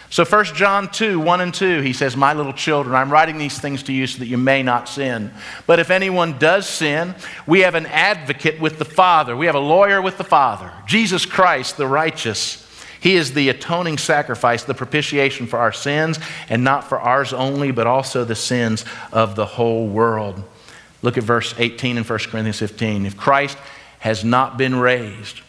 So 0.10 0.24
1 0.24 0.46
John 0.46 0.90
2, 0.90 1.20
1 1.20 1.42
and 1.42 1.54
2, 1.54 1.82
he 1.82 1.92
says, 1.92 2.16
My 2.16 2.34
little 2.34 2.54
children, 2.54 2.96
I'm 2.96 3.12
writing 3.12 3.38
these 3.38 3.60
things 3.60 3.84
to 3.84 3.94
you 3.94 4.08
so 4.08 4.20
that 4.20 4.28
you 4.28 4.38
may 4.38 4.64
not 4.64 4.88
sin. 4.88 5.32
But 5.66 5.80
if 5.80 5.90
anyone 5.90 6.38
does 6.38 6.68
sin, 6.68 7.16
we 7.48 7.62
have 7.62 7.76
an 7.76 7.88
advocate 7.88 8.60
with 8.60 8.78
the 8.78 8.86
Father. 8.86 9.36
We 9.36 9.48
have 9.48 9.56
a 9.56 9.60
lawyer 9.60 10.02
with 10.02 10.18
the 10.18 10.24
Father, 10.24 10.72
Jesus 10.86 11.26
Christ, 11.26 11.78
the 11.78 11.88
righteous. 11.88 12.62
He 13.02 13.16
is 13.16 13.34
the 13.34 13.50
atoning 13.50 13.98
sacrifice, 13.98 14.64
the 14.64 14.74
propitiation 14.74 15.48
for 15.48 15.60
our 15.60 15.74
sins, 15.74 16.20
and 16.50 16.64
not 16.64 16.86
for 16.86 17.00
ours 17.00 17.34
only, 17.34 17.72
but 17.72 17.86
also 17.86 18.24
the 18.24 18.36
sins 18.36 18.86
of 19.12 19.36
the 19.36 19.46
whole 19.46 19.88
world. 19.88 20.44
Look 21.02 21.18
at 21.18 21.24
verse 21.24 21.54
18 21.58 21.98
in 21.98 22.04
1 22.04 22.20
Corinthians 22.20 22.60
15. 22.60 23.06
If 23.06 23.18
Christ 23.18 23.58
has 24.00 24.24
not 24.24 24.58
been 24.58 24.76
raised, 24.76 25.42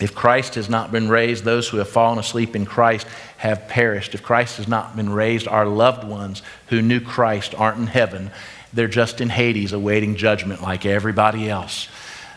if 0.00 0.14
Christ 0.14 0.54
has 0.56 0.68
not 0.68 0.90
been 0.90 1.08
raised, 1.08 1.44
those 1.44 1.68
who 1.68 1.76
have 1.76 1.88
fallen 1.88 2.18
asleep 2.18 2.56
in 2.56 2.66
Christ 2.66 3.06
have 3.36 3.68
perished. 3.68 4.14
If 4.14 4.22
Christ 4.22 4.56
has 4.56 4.66
not 4.66 4.96
been 4.96 5.10
raised, 5.10 5.46
our 5.46 5.66
loved 5.66 6.04
ones 6.04 6.42
who 6.68 6.82
knew 6.82 7.00
Christ 7.00 7.54
aren't 7.54 7.78
in 7.78 7.86
heaven. 7.86 8.30
They're 8.72 8.88
just 8.88 9.20
in 9.20 9.28
Hades 9.28 9.72
awaiting 9.72 10.16
judgment 10.16 10.62
like 10.62 10.86
everybody 10.86 11.48
else 11.48 11.88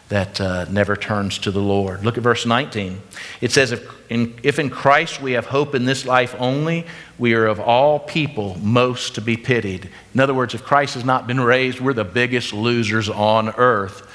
that 0.09 0.39
uh, 0.39 0.65
never 0.69 0.95
turns 0.95 1.39
to 1.39 1.51
the 1.51 1.61
Lord. 1.61 2.03
Look 2.05 2.17
at 2.17 2.23
verse 2.23 2.45
19. 2.45 3.01
It 3.41 3.51
says, 3.51 3.71
if 3.71 3.89
in, 4.11 4.35
if 4.43 4.59
in 4.59 4.69
Christ 4.69 5.19
we 5.19 5.31
have 5.31 5.47
hope 5.47 5.73
in 5.73 5.85
this 5.85 6.05
life 6.05 6.35
only, 6.37 6.85
we 7.17 7.33
are 7.33 7.47
of 7.47 7.59
all 7.59 7.97
people 7.97 8.55
most 8.59 9.15
to 9.15 9.21
be 9.21 9.35
pitied. 9.35 9.89
In 10.13 10.19
other 10.19 10.33
words, 10.33 10.53
if 10.53 10.63
Christ 10.63 10.93
has 10.93 11.05
not 11.05 11.25
been 11.25 11.41
raised, 11.41 11.79
we're 11.79 11.93
the 11.93 12.03
biggest 12.03 12.53
losers 12.53 13.09
on 13.09 13.49
earth. 13.49 14.07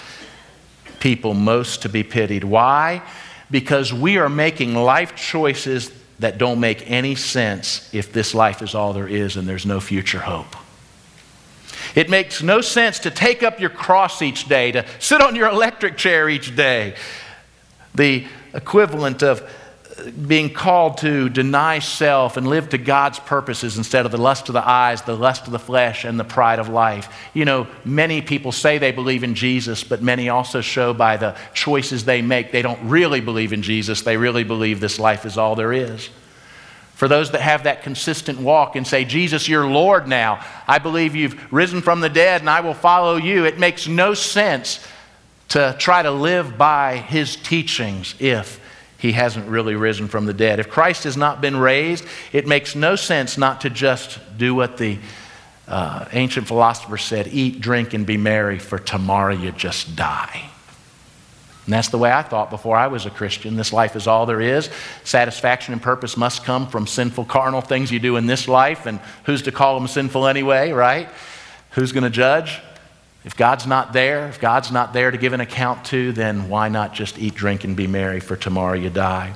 People 1.00 1.34
most 1.34 1.82
to 1.82 1.88
be 1.88 2.04
pitied. 2.04 2.44
Why? 2.44 3.02
Because 3.50 3.92
we 3.92 4.18
are 4.18 4.28
making 4.28 4.74
life 4.74 5.14
choices 5.16 5.90
that 6.20 6.38
don't 6.38 6.60
make 6.60 6.88
any 6.90 7.14
sense 7.14 7.92
if 7.94 8.12
this 8.12 8.34
life 8.34 8.62
is 8.62 8.74
all 8.74 8.92
there 8.92 9.08
is 9.08 9.36
and 9.36 9.48
there's 9.48 9.66
no 9.66 9.80
future 9.80 10.20
hope. 10.20 10.54
It 11.94 12.08
makes 12.08 12.42
no 12.42 12.60
sense 12.60 13.00
to 13.00 13.10
take 13.10 13.42
up 13.42 13.58
your 13.58 13.70
cross 13.70 14.22
each 14.22 14.46
day, 14.46 14.70
to 14.72 14.84
sit 14.98 15.20
on 15.20 15.34
your 15.34 15.48
electric 15.48 15.96
chair 15.96 16.28
each 16.28 16.54
day. 16.54 16.94
The 17.94 18.26
equivalent 18.54 19.22
of 19.22 19.48
being 20.26 20.52
called 20.52 20.98
to 20.98 21.28
deny 21.28 21.78
self 21.78 22.36
and 22.36 22.46
live 22.46 22.68
to 22.70 22.78
God's 22.78 23.18
purposes 23.18 23.76
instead 23.76 24.06
of 24.06 24.12
the 24.12 24.18
lust 24.18 24.48
of 24.48 24.52
the 24.52 24.66
eyes, 24.66 25.02
the 25.02 25.16
lust 25.16 25.46
of 25.46 25.52
the 25.52 25.58
flesh, 25.58 26.04
and 26.04 26.18
the 26.18 26.24
pride 26.24 26.58
of 26.58 26.68
life. 26.68 27.14
You 27.34 27.44
know, 27.44 27.66
many 27.84 28.22
people 28.22 28.52
say 28.52 28.78
they 28.78 28.92
believe 28.92 29.24
in 29.24 29.34
Jesus, 29.34 29.84
but 29.84 30.02
many 30.02 30.28
also 30.28 30.60
show 30.60 30.92
by 30.94 31.16
the 31.16 31.36
choices 31.54 32.04
they 32.04 32.22
make 32.22 32.52
they 32.52 32.62
don't 32.62 32.88
really 32.88 33.20
believe 33.20 33.52
in 33.52 33.62
Jesus. 33.62 34.02
They 34.02 34.16
really 34.16 34.44
believe 34.44 34.80
this 34.80 34.98
life 34.98 35.24
is 35.26 35.38
all 35.38 35.54
there 35.54 35.72
is. 35.72 36.08
For 36.94 37.08
those 37.08 37.30
that 37.30 37.40
have 37.40 37.64
that 37.64 37.82
consistent 37.82 38.38
walk 38.40 38.76
and 38.76 38.86
say, 38.86 39.06
Jesus, 39.06 39.48
you're 39.48 39.66
Lord 39.66 40.06
now. 40.06 40.44
I 40.68 40.78
believe 40.78 41.16
you've 41.16 41.50
risen 41.50 41.80
from 41.80 42.00
the 42.00 42.10
dead 42.10 42.42
and 42.42 42.50
I 42.50 42.60
will 42.60 42.74
follow 42.74 43.16
you. 43.16 43.46
It 43.46 43.58
makes 43.58 43.88
no 43.88 44.12
sense 44.12 44.86
to 45.48 45.74
try 45.78 46.02
to 46.02 46.10
live 46.10 46.58
by 46.58 46.98
his 46.98 47.36
teachings 47.36 48.14
if 48.18 48.59
he 49.00 49.12
hasn't 49.12 49.48
really 49.48 49.74
risen 49.74 50.08
from 50.08 50.26
the 50.26 50.34
dead. 50.34 50.60
If 50.60 50.68
Christ 50.68 51.04
has 51.04 51.16
not 51.16 51.40
been 51.40 51.56
raised, 51.56 52.04
it 52.32 52.46
makes 52.46 52.74
no 52.76 52.96
sense 52.96 53.38
not 53.38 53.62
to 53.62 53.70
just 53.70 54.18
do 54.36 54.54
what 54.54 54.76
the 54.76 54.98
uh, 55.66 56.04
ancient 56.12 56.46
philosopher 56.46 56.98
said 56.98 57.28
eat, 57.28 57.60
drink, 57.60 57.94
and 57.94 58.04
be 58.04 58.18
merry, 58.18 58.58
for 58.58 58.78
tomorrow 58.78 59.34
you 59.34 59.52
just 59.52 59.96
die. 59.96 60.50
And 61.64 61.72
that's 61.72 61.88
the 61.88 61.98
way 61.98 62.10
I 62.10 62.22
thought 62.22 62.50
before 62.50 62.76
I 62.76 62.88
was 62.88 63.06
a 63.06 63.10
Christian. 63.10 63.56
This 63.56 63.72
life 63.72 63.96
is 63.96 64.06
all 64.06 64.26
there 64.26 64.40
is. 64.40 64.68
Satisfaction 65.04 65.72
and 65.72 65.80
purpose 65.80 66.16
must 66.16 66.44
come 66.44 66.66
from 66.66 66.86
sinful, 66.86 67.26
carnal 67.26 67.60
things 67.60 67.90
you 67.90 68.00
do 68.00 68.16
in 68.16 68.26
this 68.26 68.48
life. 68.48 68.86
And 68.86 69.00
who's 69.24 69.42
to 69.42 69.52
call 69.52 69.78
them 69.78 69.88
sinful 69.88 70.26
anyway, 70.26 70.72
right? 70.72 71.08
Who's 71.70 71.92
going 71.92 72.04
to 72.04 72.10
judge? 72.10 72.60
If 73.24 73.36
God's 73.36 73.66
not 73.66 73.92
there, 73.92 74.26
if 74.28 74.40
God's 74.40 74.72
not 74.72 74.92
there 74.92 75.10
to 75.10 75.18
give 75.18 75.32
an 75.32 75.40
account 75.40 75.84
to, 75.86 76.12
then 76.12 76.48
why 76.48 76.68
not 76.68 76.94
just 76.94 77.18
eat, 77.18 77.34
drink, 77.34 77.64
and 77.64 77.76
be 77.76 77.86
merry, 77.86 78.20
for 78.20 78.36
tomorrow 78.36 78.74
you 78.74 78.88
die? 78.88 79.34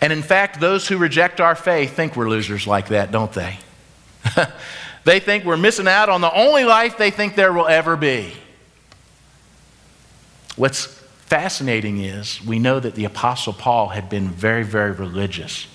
And 0.00 0.12
in 0.12 0.22
fact, 0.22 0.60
those 0.60 0.86
who 0.86 0.98
reject 0.98 1.40
our 1.40 1.54
faith 1.54 1.94
think 1.94 2.16
we're 2.16 2.28
losers 2.28 2.66
like 2.66 2.88
that, 2.88 3.10
don't 3.10 3.32
they? 3.32 3.58
they 5.04 5.20
think 5.20 5.44
we're 5.44 5.56
missing 5.56 5.88
out 5.88 6.08
on 6.08 6.20
the 6.20 6.32
only 6.32 6.64
life 6.64 6.98
they 6.98 7.10
think 7.10 7.34
there 7.34 7.52
will 7.52 7.66
ever 7.66 7.96
be. 7.96 8.32
What's 10.56 10.86
fascinating 10.86 12.02
is 12.04 12.44
we 12.44 12.58
know 12.58 12.78
that 12.78 12.94
the 12.94 13.04
Apostle 13.06 13.52
Paul 13.52 13.88
had 13.88 14.08
been 14.08 14.28
very, 14.28 14.64
very 14.64 14.92
religious. 14.92 15.66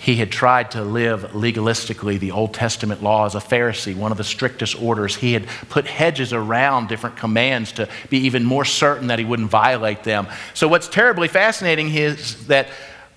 He 0.00 0.16
had 0.16 0.32
tried 0.32 0.70
to 0.70 0.82
live 0.82 1.32
legalistically 1.32 2.18
the 2.18 2.30
Old 2.30 2.54
Testament 2.54 3.02
law 3.02 3.26
as 3.26 3.34
a 3.34 3.38
Pharisee, 3.38 3.94
one 3.94 4.12
of 4.12 4.16
the 4.16 4.24
strictest 4.24 4.80
orders. 4.80 5.14
He 5.14 5.34
had 5.34 5.46
put 5.68 5.86
hedges 5.86 6.32
around 6.32 6.88
different 6.88 7.18
commands 7.18 7.72
to 7.72 7.86
be 8.08 8.20
even 8.20 8.42
more 8.42 8.64
certain 8.64 9.08
that 9.08 9.18
he 9.18 9.26
wouldn't 9.26 9.50
violate 9.50 10.02
them. 10.02 10.26
So, 10.54 10.68
what's 10.68 10.88
terribly 10.88 11.28
fascinating 11.28 11.94
is 11.94 12.46
that 12.46 12.68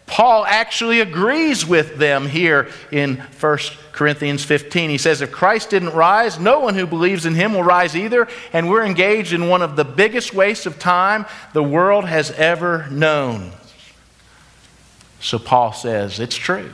Paul 0.07 0.45
actually 0.45 0.99
agrees 0.99 1.65
with 1.65 1.97
them 1.97 2.27
here 2.27 2.67
in 2.91 3.15
1 3.15 3.57
Corinthians 3.93 4.43
15. 4.43 4.89
He 4.89 4.97
says, 4.97 5.21
If 5.21 5.31
Christ 5.31 5.69
didn't 5.69 5.93
rise, 5.93 6.37
no 6.37 6.59
one 6.59 6.75
who 6.75 6.85
believes 6.85 7.25
in 7.25 7.33
him 7.33 7.53
will 7.53 7.63
rise 7.63 7.95
either. 7.95 8.27
And 8.51 8.69
we're 8.69 8.83
engaged 8.83 9.31
in 9.31 9.47
one 9.47 9.61
of 9.61 9.77
the 9.77 9.85
biggest 9.85 10.33
wastes 10.33 10.65
of 10.65 10.79
time 10.79 11.25
the 11.53 11.63
world 11.63 12.03
has 12.03 12.29
ever 12.31 12.87
known. 12.91 13.53
So 15.23 15.39
Paul 15.39 15.71
says, 15.73 16.19
It's 16.19 16.35
true. 16.35 16.71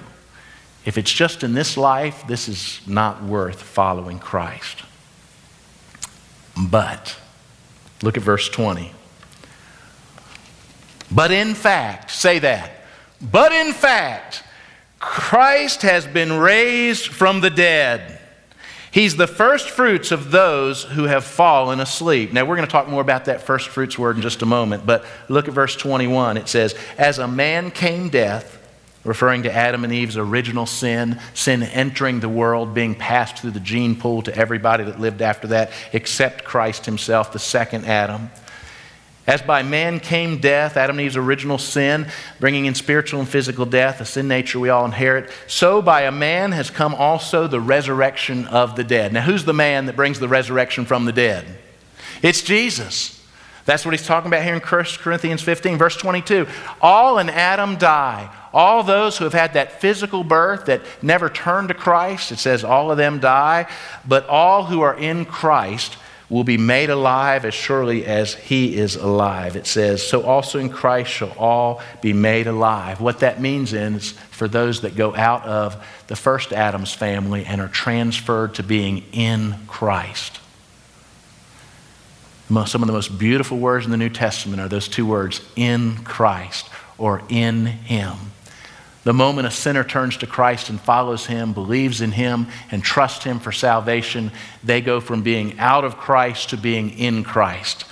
If 0.84 0.98
it's 0.98 1.12
just 1.12 1.44
in 1.44 1.54
this 1.54 1.78
life, 1.78 2.26
this 2.28 2.48
is 2.48 2.82
not 2.88 3.24
worth 3.24 3.62
following 3.62 4.18
Christ. 4.18 4.84
But, 6.58 7.16
look 8.02 8.18
at 8.18 8.24
verse 8.24 8.50
20. 8.50 8.92
But 11.12 11.32
in 11.32 11.54
fact, 11.54 12.12
say 12.12 12.40
that. 12.40 12.86
But 13.22 13.52
in 13.52 13.72
fact, 13.74 14.44
Christ 15.00 15.84
has 15.84 16.08
been 16.08 16.34
raised 16.34 17.08
from 17.08 17.42
the 17.42 17.50
dead. 17.50 18.19
He's 18.92 19.16
the 19.16 19.28
first 19.28 19.70
fruits 19.70 20.12
of 20.12 20.32
those 20.32 20.84
who 20.84 21.04
have 21.04 21.24
fallen 21.24 21.80
asleep. 21.80 22.34
Now, 22.34 22.46
we're 22.46 22.56
going 22.56 22.68
to 22.68 22.72
talk 22.72 22.88
more 22.88 23.02
about 23.02 23.26
that 23.26 23.42
first 23.42 23.70
fruits 23.70 24.00
word 24.00 24.16
in 24.16 24.22
just 24.22 24.42
a 24.42 24.48
moment, 24.48 24.86
but 24.86 25.06
look 25.28 25.48
at 25.48 25.54
verse 25.54 25.76
21. 25.76 26.38
It 26.38 26.48
says, 26.48 26.76
As 26.98 27.20
a 27.20 27.28
man 27.28 27.70
came 27.70 28.10
death, 28.10 28.56
referring 29.04 29.44
to 29.44 29.54
Adam 29.54 29.84
and 29.84 29.94
Eve's 29.94 30.18
original 30.18 30.66
sin, 30.66 31.20
sin 31.34 31.64
entering 31.64 32.20
the 32.20 32.30
world, 32.30 32.74
being 32.74 32.96
passed 32.96 33.38
through 33.38 33.52
the 33.52 33.60
gene 33.60 33.96
pool 33.96 34.24
to 34.24 34.36
everybody 34.36 34.84
that 34.86 35.00
lived 35.00 35.22
after 35.22 35.48
that, 35.48 35.72
except 35.94 36.44
Christ 36.44 36.86
himself, 36.86 37.32
the 37.32 37.40
second 37.40 37.86
Adam. 37.86 38.32
As 39.30 39.44
by 39.44 39.62
man 39.62 40.00
came 40.00 40.40
death, 40.40 40.76
Adam 40.76 40.98
and 40.98 41.06
Eve's 41.06 41.16
original 41.16 41.60
sin, 41.60 42.08
bringing 42.40 42.66
in 42.66 42.74
spiritual 42.74 43.20
and 43.20 43.30
physical 43.30 43.64
death, 43.64 44.02
a 44.02 44.06
sin 44.06 44.28
nature 44.28 44.60
we 44.60 44.70
all 44.70 44.86
inherit, 44.86 45.30
so 45.46 45.84
by 45.84 46.02
a 46.02 46.12
man 46.12 46.52
has 46.52 46.72
come 46.72 46.96
also 46.96 47.46
the 47.46 47.62
resurrection 47.62 48.48
of 48.48 48.76
the 48.76 48.84
dead. 48.84 49.14
Now, 49.14 49.22
who's 49.22 49.46
the 49.46 49.54
man 49.54 49.86
that 49.86 49.96
brings 49.96 50.20
the 50.20 50.28
resurrection 50.28 50.84
from 50.84 51.06
the 51.06 51.12
dead? 51.12 51.46
It's 52.24 52.42
Jesus. 52.42 53.24
That's 53.66 53.86
what 53.86 53.92
he's 53.92 54.08
talking 54.08 54.30
about 54.30 54.42
here 54.42 54.56
in 54.56 54.62
1 54.62 54.86
Corinthians 54.98 55.44
15, 55.44 55.78
verse 55.78 55.96
22. 55.96 56.48
All 56.82 57.20
in 57.20 57.30
Adam 57.30 57.78
die. 57.78 58.36
All 58.52 58.82
those 58.82 59.20
who 59.20 59.26
have 59.26 59.34
had 59.34 59.54
that 59.54 59.80
physical 59.80 60.24
birth 60.24 60.66
that 60.66 60.82
never 61.04 61.30
turned 61.30 61.68
to 61.68 61.76
Christ, 61.76 62.32
it 62.32 62.40
says 62.40 62.64
all 62.64 62.90
of 62.90 62.98
them 62.98 63.20
die. 63.20 63.70
But 64.08 64.26
all 64.28 64.66
who 64.66 64.82
are 64.82 64.98
in 64.98 65.26
Christ 65.26 65.98
will 66.30 66.44
be 66.44 66.58
made 66.58 66.90
alive 66.90 67.44
as 67.44 67.54
surely 67.54 68.06
as 68.06 68.36
he 68.36 68.76
is 68.78 68.96
alive. 68.96 69.56
It 69.56 69.66
says, 69.66 70.06
So 70.06 70.22
also 70.24 70.60
in 70.60 70.70
Christ 70.70 71.12
shall 71.12 71.32
all 71.38 71.82
be 72.02 72.14
made 72.14 72.46
alive. 72.46 73.02
What 73.02 73.20
that 73.20 73.42
means 73.42 73.74
is 73.74 74.12
for 74.30 74.48
those 74.48 74.82
that 74.82 74.96
go 74.96 75.16
out 75.16 75.44
of 75.46 75.84
the 76.08 76.16
first 76.16 76.54
Adam's 76.54 76.94
family 76.94 77.46
and 77.46 77.60
are 77.60 77.68
transferred 77.68 78.56
to 78.56 78.64
being 78.64 79.04
in 79.12 79.56
Christ. 79.68 80.40
Some 82.66 82.82
of 82.82 82.88
the 82.88 82.94
most 82.94 83.20
beautiful 83.20 83.60
words 83.60 83.86
in 83.86 83.92
the 83.92 83.98
New 83.98 84.10
Testament 84.10 84.60
are 84.60 84.68
those 84.68 84.88
two 84.88 85.06
words, 85.06 85.42
in 85.56 85.98
Christ 86.04 86.68
or 86.98 87.22
in 87.30 87.68
Him. 87.68 88.29
The 89.10 89.14
moment 89.14 89.48
a 89.48 89.52
sinner 89.52 89.84
turns 89.84 90.18
to 90.18 90.28
Christ 90.28 90.70
and 90.70 90.80
follows 90.80 91.26
Him, 91.26 91.52
believes 91.52 92.00
in 92.00 92.12
Him, 92.12 92.46
and 92.70 92.84
trusts 92.84 93.24
Him 93.24 93.40
for 93.40 93.52
salvation, 93.52 94.32
they 94.64 94.82
go 94.82 95.02
from 95.02 95.24
being 95.24 95.58
out 95.58 95.84
of 95.84 95.98
Christ 95.98 96.52
to 96.52 96.58
being 96.58 96.92
in 96.92 97.24
Christ. 97.24 97.86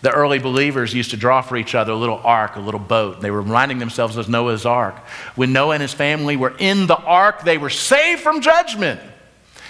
The 0.00 0.10
early 0.10 0.38
believers 0.38 0.94
used 0.94 1.10
to 1.10 1.18
draw 1.18 1.42
for 1.42 1.58
each 1.58 1.74
other 1.74 1.92
a 1.92 1.96
little 1.96 2.22
ark, 2.24 2.56
a 2.56 2.60
little 2.60 2.80
boat. 2.80 3.20
They 3.20 3.30
were 3.30 3.42
reminding 3.42 3.80
themselves 3.80 4.16
of 4.16 4.30
Noah's 4.30 4.64
ark. 4.64 4.96
When 5.34 5.52
Noah 5.52 5.74
and 5.74 5.82
his 5.82 5.92
family 5.92 6.38
were 6.38 6.54
in 6.58 6.86
the 6.86 6.96
ark, 6.96 7.42
they 7.42 7.58
were 7.58 7.68
saved 7.68 8.22
from 8.22 8.40
judgment. 8.40 8.98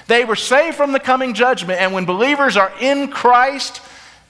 They 0.06 0.24
were 0.24 0.36
saved 0.36 0.76
from 0.76 0.92
the 0.92 1.00
coming 1.00 1.34
judgment. 1.34 1.80
And 1.80 1.92
when 1.92 2.04
believers 2.04 2.56
are 2.56 2.72
in 2.80 3.08
Christ, 3.08 3.82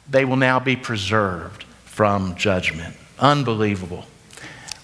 they 0.08 0.24
will 0.24 0.36
now 0.36 0.58
be 0.58 0.76
preserved 0.76 1.64
from 1.84 2.34
judgment. 2.34 2.96
Unbelievable. 3.18 4.06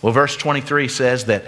Well, 0.03 0.13
verse 0.13 0.37
23 0.37 0.89
says 0.89 1.25
that 1.25 1.47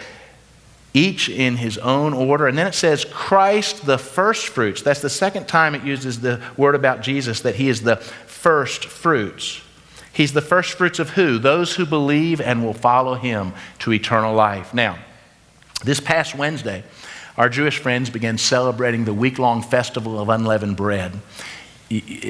each 0.92 1.29
in 1.29 1.57
his 1.57 1.79
own 1.79 2.12
order. 2.12 2.46
And 2.46 2.59
then 2.59 2.66
it 2.66 2.74
says, 2.74 3.05
Christ 3.05 3.87
the 3.87 3.98
first 3.98 4.48
fruits. 4.48 4.83
That's 4.83 5.03
the 5.03 5.11
second 5.11 5.46
time 5.46 5.74
it 5.74 5.85
uses 5.85 6.20
the 6.20 6.40
word 6.57 6.74
about 6.74 7.00
Jesus, 7.00 7.40
that 7.42 7.55
he 7.55 7.68
is 7.68 7.83
the 7.83 7.96
first 7.96 8.87
fruits. 8.87 9.61
He's 10.12 10.33
the 10.33 10.40
first 10.40 10.72
fruits 10.72 10.98
of 10.98 11.11
who? 11.11 11.38
Those 11.38 11.74
who 11.74 11.87
believe 11.87 12.40
and 12.40 12.64
will 12.64 12.74
follow 12.74 13.14
him 13.14 13.53
to 13.81 13.92
eternal 13.92 14.35
life. 14.35 14.74
Now, 14.74 14.98
this 15.85 16.00
past 16.00 16.35
Wednesday, 16.35 16.83
our 17.37 17.48
Jewish 17.48 17.79
friends 17.79 18.11
began 18.11 18.37
celebrating 18.37 19.05
the 19.05 19.14
week 19.14 19.38
long 19.38 19.62
festival 19.62 20.18
of 20.18 20.29
unleavened 20.29 20.76
bread. 20.76 21.12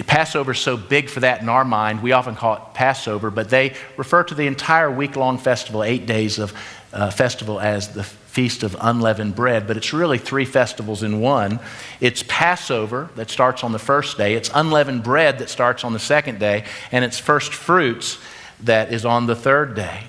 Passover 0.07 0.53
is 0.53 0.59
so 0.59 0.77
big 0.77 1.09
for 1.09 1.21
that 1.21 1.43
in 1.43 1.49
our 1.49 1.65
mind, 1.65 2.03
we 2.03 2.13
often 2.13 2.35
call 2.35 2.55
it 2.55 2.63
Passover, 2.75 3.31
but 3.31 3.51
they 3.51 3.75
refer 3.97 4.23
to 4.25 4.35
the 4.35 4.47
entire 4.47 4.91
week 4.91 5.17
long 5.17 5.37
festival, 5.37 5.83
eight 5.83 6.07
days 6.07 6.39
of 6.39 6.55
uh, 6.93 7.11
festival, 7.11 7.61
as 7.61 7.89
the 7.89 8.05
Feast 8.31 8.63
of 8.63 8.77
Unleavened 8.81 9.35
Bread, 9.35 9.67
but 9.67 9.77
it's 9.77 9.93
really 9.93 10.17
three 10.17 10.45
festivals 10.45 11.03
in 11.03 11.19
one. 11.21 11.59
It's 12.01 12.23
Passover 12.29 13.11
that 13.17 13.29
starts 13.29 13.65
on 13.65 13.73
the 13.73 13.79
first 13.81 14.17
day, 14.17 14.35
it's 14.35 14.49
unleavened 14.55 15.03
bread 15.03 15.41
that 15.41 15.51
starts 15.51 15.83
on 15.83 15.93
the 15.93 15.99
second 15.99 16.39
day, 16.39 16.65
and 16.93 17.05
it's 17.05 17.19
first 17.19 17.53
fruits 17.53 18.19
that 18.63 18.93
is 18.93 19.05
on 19.05 19.27
the 19.27 19.35
third 19.35 19.75
day. 19.75 20.05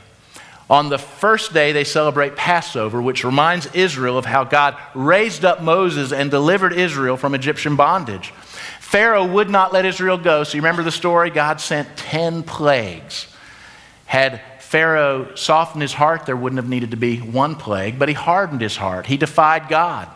On 0.69 0.89
the 0.89 0.99
first 0.99 1.51
day, 1.51 1.71
they 1.71 1.83
celebrate 1.83 2.35
Passover, 2.35 3.01
which 3.01 3.23
reminds 3.23 3.65
Israel 3.73 4.19
of 4.19 4.25
how 4.25 4.43
God 4.43 4.77
raised 4.93 5.43
up 5.43 5.63
Moses 5.63 6.13
and 6.13 6.29
delivered 6.29 6.73
Israel 6.73 7.17
from 7.17 7.33
Egyptian 7.33 7.75
bondage. 7.75 8.29
Pharaoh 8.79 9.25
would 9.25 9.49
not 9.49 9.73
let 9.73 9.83
Israel 9.83 10.19
go, 10.19 10.43
so 10.43 10.55
you 10.55 10.61
remember 10.61 10.83
the 10.83 10.91
story? 10.91 11.31
God 11.31 11.59
sent 11.59 11.97
10 11.97 12.43
plagues. 12.43 13.27
Had 14.05 14.41
Pharaoh 14.71 15.35
softened 15.35 15.81
his 15.81 15.91
heart, 15.91 16.25
there 16.25 16.37
wouldn't 16.37 16.55
have 16.55 16.69
needed 16.69 16.91
to 16.91 16.97
be 16.97 17.17
one 17.17 17.55
plague, 17.55 17.99
but 17.99 18.07
he 18.07 18.15
hardened 18.15 18.61
his 18.61 18.77
heart. 18.77 19.05
He 19.05 19.17
defied 19.17 19.67
God. 19.67 20.07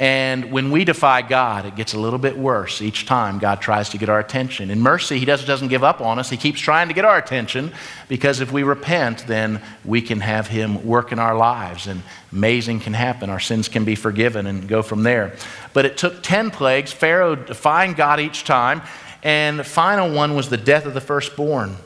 And 0.00 0.50
when 0.50 0.72
we 0.72 0.84
defy 0.84 1.22
God, 1.22 1.66
it 1.66 1.76
gets 1.76 1.94
a 1.94 2.00
little 2.00 2.18
bit 2.18 2.36
worse 2.36 2.82
each 2.82 3.06
time 3.06 3.38
God 3.38 3.60
tries 3.60 3.90
to 3.90 3.98
get 3.98 4.08
our 4.08 4.18
attention. 4.18 4.72
In 4.72 4.80
mercy, 4.80 5.20
He 5.20 5.24
doesn't, 5.24 5.68
give 5.68 5.84
up 5.84 6.00
on 6.00 6.18
us. 6.18 6.28
He 6.28 6.36
keeps 6.36 6.60
trying 6.60 6.88
to 6.88 6.94
get 6.94 7.04
our 7.04 7.16
attention 7.16 7.72
because 8.08 8.40
if 8.40 8.50
we 8.50 8.64
repent, 8.64 9.24
then 9.28 9.62
we 9.84 10.02
can 10.02 10.18
have 10.18 10.48
Him 10.48 10.84
work 10.84 11.12
in 11.12 11.20
our 11.20 11.36
lives 11.36 11.86
and 11.86 12.02
amazing 12.32 12.80
can 12.80 12.92
happen. 12.92 13.30
Our 13.30 13.38
sins 13.38 13.68
can 13.68 13.84
be 13.84 13.94
forgiven 13.94 14.48
and 14.48 14.66
go 14.66 14.82
from 14.82 15.04
there. 15.04 15.36
But 15.74 15.84
it 15.84 15.96
took 15.96 16.24
10 16.24 16.50
plagues, 16.50 16.90
Pharaoh 16.90 17.36
defying 17.36 17.92
God 17.92 18.18
each 18.18 18.42
time, 18.42 18.82
and 19.22 19.60
the 19.60 19.64
final 19.64 20.12
one 20.12 20.34
was 20.34 20.50
the 20.50 20.56
death 20.56 20.86
of 20.86 20.94
the 20.94 21.00
firstborn. 21.00 21.76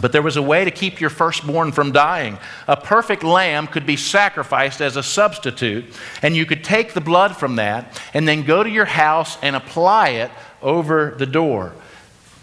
But 0.00 0.12
there 0.12 0.22
was 0.22 0.36
a 0.36 0.42
way 0.42 0.64
to 0.64 0.70
keep 0.70 1.00
your 1.00 1.10
firstborn 1.10 1.72
from 1.72 1.90
dying. 1.90 2.38
A 2.68 2.76
perfect 2.76 3.24
lamb 3.24 3.66
could 3.66 3.84
be 3.84 3.96
sacrificed 3.96 4.80
as 4.80 4.96
a 4.96 5.02
substitute, 5.02 5.84
and 6.22 6.36
you 6.36 6.46
could 6.46 6.62
take 6.62 6.92
the 6.94 7.00
blood 7.00 7.36
from 7.36 7.56
that 7.56 8.00
and 8.14 8.26
then 8.26 8.44
go 8.44 8.62
to 8.62 8.70
your 8.70 8.84
house 8.84 9.36
and 9.42 9.56
apply 9.56 10.10
it 10.10 10.30
over 10.62 11.14
the 11.18 11.26
door. 11.26 11.72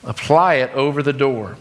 Apply 0.03 0.55
it 0.55 0.71
over 0.73 1.01
the 1.01 1.13
door. 1.13 1.57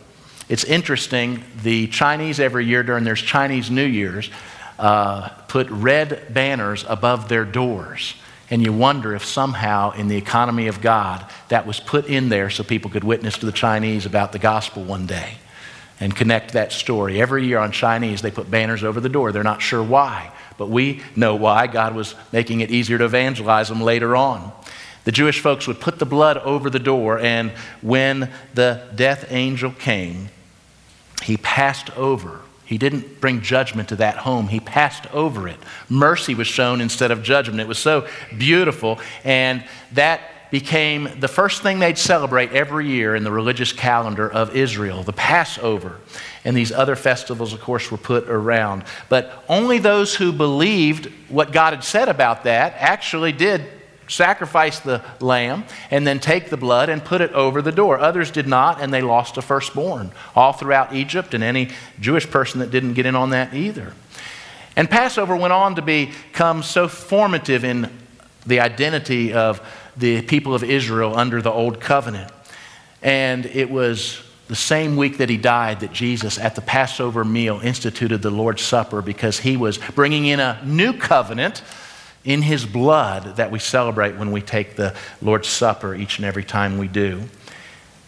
It's 0.48 0.64
interesting, 0.64 1.44
the 1.62 1.86
Chinese 1.86 2.40
every 2.40 2.66
year 2.66 2.82
during 2.82 3.04
their 3.04 3.14
Chinese 3.14 3.70
New 3.70 3.86
Year's 3.86 4.30
uh, 4.78 5.28
put 5.48 5.70
red 5.70 6.34
banners 6.34 6.84
above 6.88 7.28
their 7.28 7.44
doors. 7.44 8.14
And 8.50 8.62
you 8.62 8.72
wonder 8.72 9.14
if 9.14 9.24
somehow 9.24 9.92
in 9.92 10.08
the 10.08 10.16
economy 10.16 10.66
of 10.66 10.82
God 10.82 11.24
that 11.48 11.66
was 11.66 11.80
put 11.80 12.06
in 12.06 12.28
there 12.28 12.50
so 12.50 12.62
people 12.62 12.90
could 12.90 13.04
witness 13.04 13.38
to 13.38 13.46
the 13.46 13.52
Chinese 13.52 14.04
about 14.04 14.32
the 14.32 14.38
gospel 14.38 14.84
one 14.84 15.06
day 15.06 15.36
and 16.00 16.14
connect 16.14 16.52
that 16.52 16.72
story. 16.72 17.20
Every 17.20 17.46
year 17.46 17.58
on 17.58 17.72
Chinese, 17.72 18.22
they 18.22 18.30
put 18.30 18.50
banners 18.50 18.82
over 18.82 19.00
the 19.00 19.08
door. 19.08 19.32
They're 19.32 19.42
not 19.42 19.62
sure 19.62 19.82
why, 19.82 20.32
but 20.58 20.68
we 20.68 21.02
know 21.14 21.36
why. 21.36 21.66
God 21.66 21.94
was 21.94 22.14
making 22.32 22.60
it 22.60 22.70
easier 22.70 22.98
to 22.98 23.04
evangelize 23.04 23.68
them 23.68 23.80
later 23.80 24.16
on. 24.16 24.52
The 25.04 25.12
Jewish 25.12 25.40
folks 25.40 25.66
would 25.66 25.80
put 25.80 25.98
the 25.98 26.06
blood 26.06 26.38
over 26.38 26.70
the 26.70 26.78
door, 26.78 27.18
and 27.18 27.52
when 27.82 28.32
the 28.54 28.88
death 28.94 29.26
angel 29.30 29.70
came, 29.70 30.30
he 31.22 31.36
passed 31.36 31.96
over 31.96 32.40
He 32.64 32.78
didn't 32.78 33.20
bring 33.20 33.42
judgment 33.42 33.90
to 33.90 33.96
that 33.96 34.16
home. 34.18 34.48
He 34.48 34.60
passed 34.60 35.06
over 35.12 35.46
it. 35.48 35.58
Mercy 35.88 36.34
was 36.34 36.46
shown 36.46 36.80
instead 36.80 37.10
of 37.10 37.22
judgment. 37.22 37.60
It 37.60 37.68
was 37.68 37.78
so 37.78 38.08
beautiful. 38.38 38.98
And 39.22 39.64
that 39.92 40.22
became 40.54 41.08
the 41.18 41.26
first 41.26 41.62
thing 41.62 41.80
they'd 41.80 41.98
celebrate 41.98 42.52
every 42.52 42.86
year 42.86 43.16
in 43.16 43.24
the 43.24 43.32
religious 43.32 43.72
calendar 43.72 44.30
of 44.30 44.54
Israel 44.54 45.02
the 45.02 45.12
Passover. 45.12 45.96
And 46.44 46.56
these 46.56 46.70
other 46.70 46.94
festivals, 46.94 47.52
of 47.52 47.60
course, 47.60 47.90
were 47.90 47.98
put 47.98 48.30
around. 48.30 48.84
But 49.08 49.44
only 49.48 49.80
those 49.80 50.14
who 50.14 50.32
believed 50.32 51.10
what 51.28 51.50
God 51.50 51.72
had 51.72 51.82
said 51.82 52.08
about 52.08 52.44
that 52.44 52.74
actually 52.78 53.32
did 53.32 53.64
sacrifice 54.06 54.78
the 54.78 55.02
lamb 55.18 55.64
and 55.90 56.06
then 56.06 56.20
take 56.20 56.50
the 56.50 56.56
blood 56.56 56.88
and 56.88 57.04
put 57.04 57.20
it 57.20 57.32
over 57.32 57.60
the 57.60 57.72
door. 57.72 57.98
Others 57.98 58.30
did 58.30 58.46
not, 58.46 58.80
and 58.80 58.94
they 58.94 59.02
lost 59.02 59.36
a 59.36 59.42
firstborn 59.42 60.12
all 60.36 60.52
throughout 60.52 60.94
Egypt, 60.94 61.34
and 61.34 61.42
any 61.42 61.70
Jewish 61.98 62.30
person 62.30 62.60
that 62.60 62.70
didn't 62.70 62.94
get 62.94 63.06
in 63.06 63.16
on 63.16 63.30
that 63.30 63.54
either. 63.54 63.92
And 64.76 64.88
Passover 64.88 65.34
went 65.34 65.52
on 65.52 65.74
to 65.74 65.82
become 65.82 66.62
so 66.62 66.86
formative 66.86 67.64
in 67.64 67.90
the 68.46 68.60
identity 68.60 69.32
of 69.32 69.60
the 69.96 70.22
people 70.22 70.54
of 70.54 70.64
Israel 70.64 71.16
under 71.16 71.40
the 71.40 71.50
Old 71.50 71.80
Covenant. 71.80 72.32
And 73.02 73.46
it 73.46 73.70
was 73.70 74.20
the 74.48 74.56
same 74.56 74.96
week 74.96 75.18
that 75.18 75.28
he 75.28 75.36
died 75.36 75.80
that 75.80 75.92
Jesus, 75.92 76.38
at 76.38 76.54
the 76.54 76.60
Passover 76.60 77.24
meal, 77.24 77.60
instituted 77.62 78.22
the 78.22 78.30
Lord's 78.30 78.62
Supper 78.62 79.00
because 79.00 79.40
he 79.40 79.56
was 79.56 79.78
bringing 79.94 80.26
in 80.26 80.40
a 80.40 80.60
new 80.64 80.92
covenant 80.92 81.62
in 82.24 82.42
his 82.42 82.64
blood 82.66 83.36
that 83.36 83.50
we 83.50 83.58
celebrate 83.58 84.16
when 84.16 84.32
we 84.32 84.40
take 84.40 84.76
the 84.76 84.94
Lord's 85.22 85.48
Supper 85.48 85.94
each 85.94 86.18
and 86.18 86.26
every 86.26 86.44
time 86.44 86.78
we 86.78 86.88
do. 86.88 87.22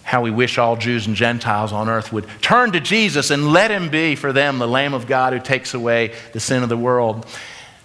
How 0.03 0.23
we 0.23 0.31
wish 0.31 0.57
all 0.57 0.77
Jews 0.77 1.07
and 1.07 1.17
Gentiles 1.17 1.73
on 1.73 1.89
earth 1.89 2.13
would 2.13 2.27
turn 2.41 2.73
to 2.73 2.81
Jesus 2.81 3.31
and 3.31 3.53
let 3.53 3.71
him 3.71 3.91
be 3.91 4.15
for 4.15 4.33
them 4.33 4.59
the 4.59 4.69
Lamb 4.69 4.95
of 4.95 5.07
God 5.07 5.33
who 5.33 5.41
takes 5.41 5.75
away 5.75 6.15
the 6.33 6.41
sin 6.41 6.63
of 6.63 6.69
the 6.69 6.77
world. 6.77 7.27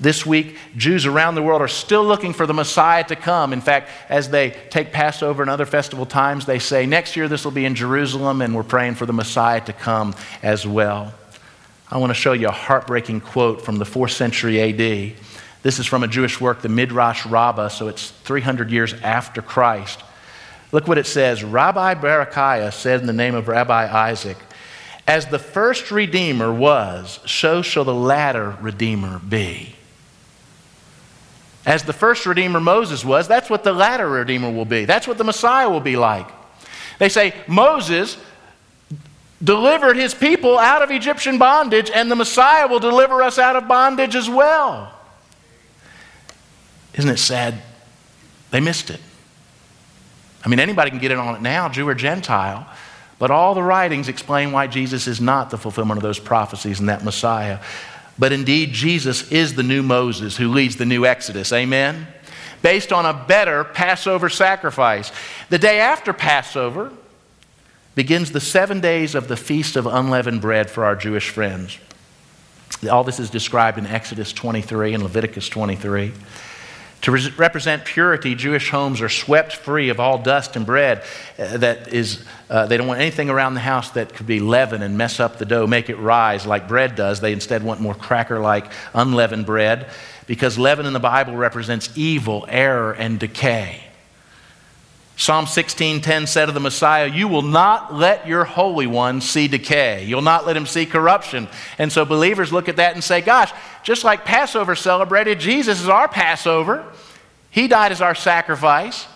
This 0.02 0.26
week, 0.26 0.58
Jews 0.76 1.06
around 1.06 1.36
the 1.36 1.44
world 1.44 1.62
are 1.62 1.68
still 1.68 2.04
looking 2.04 2.34
for 2.34 2.48
the 2.48 2.56
Messiah 2.56 3.04
to 3.04 3.16
come. 3.16 3.54
In 3.54 3.62
fact, 3.62 3.88
as 4.10 4.32
they 4.32 4.50
take 4.72 4.92
Passover 4.92 5.44
and 5.44 5.50
other 5.50 5.68
festival 5.68 6.08
times, 6.08 6.48
they 6.48 6.58
say, 6.58 6.88
next 6.88 7.16
year 7.16 7.28
this 7.28 7.46
will 7.46 7.52
be 7.52 7.66
in 7.66 7.76
Jerusalem, 7.76 8.42
and 8.42 8.56
we're 8.56 8.64
praying 8.64 8.96
for 8.96 9.06
the 9.06 9.14
Messiah 9.14 9.62
to 9.62 9.74
come 9.74 10.16
as 10.42 10.66
well. 10.66 11.14
I 11.88 12.00
want 12.00 12.10
to 12.10 12.16
show 12.16 12.34
you 12.34 12.48
a 12.48 12.52
heartbreaking 12.52 13.22
quote 13.22 13.62
from 13.62 13.78
the 13.78 13.86
4th 13.86 14.14
century 14.14 14.60
AD. 14.60 15.14
This 15.62 15.78
is 15.78 15.86
from 15.86 16.02
a 16.02 16.08
Jewish 16.08 16.42
work, 16.42 16.64
the 16.64 16.70
Midrash 16.70 17.24
Rabbah, 17.28 17.68
so 17.68 17.88
it's 17.88 18.10
300 18.10 18.72
years 18.72 18.96
after 19.04 19.44
Christ. 19.44 20.02
Look 20.72 20.88
what 20.88 20.98
it 20.98 21.06
says 21.06 21.44
Rabbi 21.44 21.94
Berekiah 21.94 22.74
said 22.74 23.02
in 23.02 23.06
the 23.06 23.14
name 23.14 23.36
of 23.36 23.48
Rabbi 23.48 24.10
Isaac, 24.10 24.38
As 25.08 25.28
the 25.28 25.38
first 25.38 25.92
Redeemer 25.92 26.52
was, 26.52 27.20
so 27.28 27.62
shall 27.62 27.84
the 27.84 27.94
latter 27.94 28.58
Redeemer 28.62 29.20
be. 29.20 29.76
As 31.66 31.84
the 31.84 31.94
first 31.94 32.26
Redeemer 32.26 32.60
Moses 32.60 33.06
was, 33.06 33.28
that's 33.28 33.50
what 33.50 33.64
the 33.64 33.74
latter 33.74 34.10
Redeemer 34.10 34.50
will 34.50 34.66
be. 34.66 34.86
That's 34.86 35.08
what 35.08 35.18
the 35.18 35.24
Messiah 35.24 35.70
will 35.70 35.80
be 35.80 35.96
like. 35.96 36.28
They 36.98 37.10
say 37.10 37.34
Moses 37.48 38.18
delivered 39.44 39.96
his 39.96 40.14
people 40.14 40.58
out 40.58 40.82
of 40.82 40.92
Egyptian 40.92 41.38
bondage, 41.38 41.92
and 41.94 42.10
the 42.10 42.16
Messiah 42.16 42.68
will 42.68 42.80
deliver 42.80 43.22
us 43.22 43.40
out 43.40 43.56
of 43.56 43.68
bondage 43.68 44.16
as 44.16 44.30
well. 44.30 44.94
Isn't 46.94 47.10
it 47.10 47.18
sad? 47.18 47.62
They 48.52 48.60
missed 48.60 48.90
it. 48.90 49.00
I 50.44 50.50
mean, 50.50 50.60
anybody 50.60 50.90
can 50.90 51.00
get 51.00 51.12
in 51.12 51.20
on 51.20 51.36
it 51.36 51.42
now, 51.42 51.70
Jew 51.70 51.88
or 51.88 51.96
Gentile, 51.96 52.68
but 53.20 53.30
all 53.32 53.54
the 53.54 53.64
writings 53.64 54.10
explain 54.10 54.52
why 54.52 54.68
Jesus 54.68 55.08
is 55.08 55.22
not 55.22 55.52
the 55.52 55.58
fulfillment 55.58 55.98
of 56.00 56.04
those 56.04 56.20
prophecies 56.20 56.80
and 56.80 56.90
that 56.90 57.04
Messiah. 57.04 57.60
But 58.22 58.32
indeed, 58.32 58.72
Jesus 58.72 59.32
is 59.32 59.56
the 59.56 59.64
new 59.64 59.82
Moses 59.82 60.38
who 60.38 60.52
leads 60.52 60.76
the 60.76 60.86
new 60.86 61.08
Exodus. 61.08 61.52
Amen? 61.52 62.06
Based 62.62 62.94
on 62.94 63.04
a 63.04 63.16
better 63.16 63.64
Passover 63.64 64.30
sacrifice. 64.30 65.12
The 65.50 65.58
day 65.58 65.80
after 65.80 66.14
Passover 66.14 66.92
begins 67.96 68.32
the 68.32 68.40
seven 68.40 68.80
days 68.80 69.16
of 69.16 69.28
the 69.28 69.36
Feast 69.36 69.76
of 69.76 69.88
Unleavened 69.88 70.40
Bread 70.40 70.70
for 70.70 70.86
our 70.86 70.96
Jewish 70.96 71.32
friends. 71.32 71.80
All 72.88 73.04
this 73.04 73.20
is 73.20 73.32
described 73.32 73.80
in 73.80 73.88
Exodus 73.88 74.32
23 74.32 74.94
and 74.94 75.02
Leviticus 75.02 75.50
23. 75.50 76.14
To 77.02 77.12
re- 77.12 77.34
represent 77.36 77.84
purity, 77.84 78.36
Jewish 78.36 78.70
homes 78.70 79.02
are 79.02 79.10
swept 79.10 79.54
free 79.54 79.90
of 79.90 80.00
all 80.00 80.20
dust 80.20 80.56
and 80.56 80.66
bread 80.66 81.04
uh, 81.40 81.58
that 81.58 81.92
is, 81.94 82.24
uh, 82.50 82.68
they 82.68 82.78
don't 82.78 82.88
want 82.88 83.02
anything 83.02 83.30
around 83.30 83.56
the 83.56 83.60
house 83.60 83.90
that 83.92 84.14
could 84.14 84.28
be 84.28 84.40
leaven 84.40 84.84
and 84.84 84.98
mess 84.98 85.20
up 85.20 85.38
the 85.38 85.46
dough, 85.46 85.66
make 85.66 85.90
it 85.90 85.98
rise 85.98 86.46
like 86.46 86.68
bread 86.68 86.96
does. 86.96 87.20
They 87.20 87.34
instead 87.34 87.64
want 87.64 87.82
more 87.82 87.96
cracker 87.96 88.40
like 88.40 88.72
unleavened 88.94 89.48
bread 89.48 89.88
because 90.28 90.60
leaven 90.60 90.86
in 90.86 90.94
the 90.94 91.00
Bible 91.00 91.36
represents 91.36 91.90
evil, 91.96 92.46
error, 92.48 92.94
and 92.94 93.20
decay. 93.20 93.84
Psalm 95.18 95.46
16:10 95.46 96.26
said 96.26 96.48
of 96.48 96.56
the 96.56 96.60
Messiah, 96.60 97.06
"You 97.06 97.28
will 97.28 97.44
not 97.44 97.94
let 97.94 98.28
your 98.28 98.44
holy 98.44 98.88
one 98.88 99.22
see 99.22 99.48
decay. 99.48 100.04
You'll 100.06 100.24
not 100.24 100.48
let 100.48 100.58
him 100.58 100.66
see 100.66 100.86
corruption." 100.88 101.48
And 101.78 101.92
so 101.92 102.06
believers 102.06 102.52
look 102.52 102.68
at 102.70 102.78
that 102.78 102.96
and 102.96 103.04
say, 103.04 103.22
"Gosh, 103.22 103.52
just 103.84 104.04
like 104.04 104.26
Passover 104.26 104.76
celebrated, 104.76 105.40
Jesus 105.40 105.82
is 105.82 105.90
our 105.90 106.08
Passover. 106.08 106.86
He 107.50 107.68
died 107.68 107.92
as 107.92 108.02
our 108.02 108.16
sacrifice, 108.16 109.08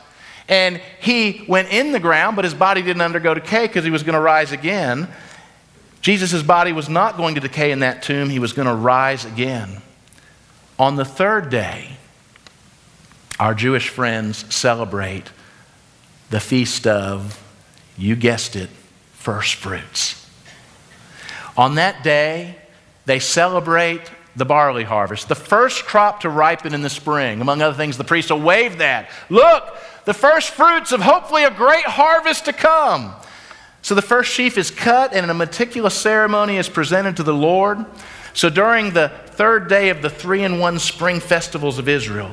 and 0.48 0.82
he 1.00 1.46
went 1.48 1.70
in 1.70 1.92
the 1.92 2.00
ground, 2.00 2.36
but 2.36 2.46
his 2.46 2.54
body 2.54 2.82
didn't 2.82 3.02
undergo 3.02 3.34
decay 3.34 3.68
because 3.68 3.84
he 3.86 3.92
was 3.92 4.04
going 4.04 4.16
to 4.16 4.22
rise 4.22 4.52
again." 4.52 5.08
Jesus' 6.02 6.44
body 6.44 6.72
was 6.72 6.88
not 6.88 7.18
going 7.18 7.34
to 7.34 7.42
decay 7.42 7.72
in 7.72 7.80
that 7.80 8.04
tomb, 8.04 8.30
he 8.30 8.38
was 8.38 8.54
going 8.54 8.68
to 8.68 8.76
rise 8.76 9.26
again. 9.26 9.82
On 10.78 10.98
the 10.98 11.06
third 11.06 11.50
day, 11.50 11.98
our 13.40 13.56
Jewish 13.56 13.90
friends 13.90 14.46
celebrate 14.54 15.32
the 16.30 16.40
feast 16.40 16.86
of, 16.86 17.42
you 17.98 18.16
guessed 18.16 18.56
it, 18.56 18.70
first 19.14 19.56
fruits. 19.56 20.30
On 21.58 21.74
that 21.74 22.04
day, 22.04 22.58
they 23.06 23.18
celebrate 23.18 24.04
the 24.36 24.46
barley 24.46 24.84
harvest, 24.84 25.30
the 25.30 25.36
first 25.36 25.86
crop 25.86 26.22
to 26.22 26.30
ripen 26.30 26.74
in 26.74 26.82
the 26.82 26.90
spring. 26.90 27.42
Among 27.42 27.62
other 27.62 27.76
things, 27.76 27.98
the 27.98 28.04
priest 28.04 28.32
will 28.32 28.42
wave 28.42 28.80
that. 28.80 29.10
Look, 29.30 29.78
the 30.06 30.14
first 30.14 30.52
fruits 30.52 30.92
of 30.92 31.02
hopefully 31.02 31.44
a 31.44 31.52
great 31.52 31.86
harvest 31.86 32.46
to 32.46 32.54
come. 32.54 33.14
So 33.82 33.96
the 33.96 34.02
first 34.02 34.34
sheaf 34.34 34.58
is 34.58 34.72
cut, 34.72 35.14
and 35.14 35.24
in 35.24 35.30
a 35.30 35.34
meticulous 35.34 35.94
ceremony 35.94 36.58
is 36.58 36.68
presented 36.68 37.18
to 37.18 37.24
the 37.24 37.34
Lord. 37.34 37.86
So 38.34 38.50
during 38.50 38.92
the 38.92 39.10
third 39.28 39.70
day 39.70 39.90
of 39.90 40.02
the 40.02 40.10
three 40.10 40.44
in 40.44 40.60
one 40.60 40.80
spring 40.80 41.20
festivals 41.20 41.78
of 41.78 41.88
Israel, 41.88 42.32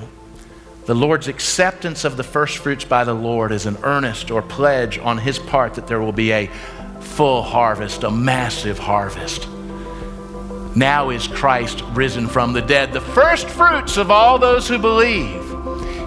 the 0.86 0.94
Lord's 0.94 1.28
acceptance 1.28 2.04
of 2.04 2.16
the 2.16 2.24
first 2.24 2.58
fruits 2.58 2.84
by 2.84 3.04
the 3.04 3.14
Lord 3.14 3.52
is 3.52 3.66
an 3.66 3.76
earnest 3.84 4.30
or 4.30 4.42
pledge 4.42 4.98
on 4.98 5.18
his 5.18 5.38
part 5.38 5.74
that 5.74 5.86
there 5.86 6.00
will 6.00 6.10
be 6.10 6.32
a 6.32 6.48
full 6.98 7.42
harvest, 7.42 8.02
a 8.02 8.10
massive 8.10 8.78
harvest. 8.78 9.46
Now 10.74 11.10
is 11.10 11.28
Christ 11.28 11.82
risen 11.92 12.26
from 12.26 12.52
the 12.52 12.62
dead, 12.62 12.92
the 12.92 13.00
first 13.00 13.48
fruits 13.48 13.98
of 13.98 14.10
all 14.10 14.38
those 14.38 14.66
who 14.68 14.78
believe. 14.78 15.42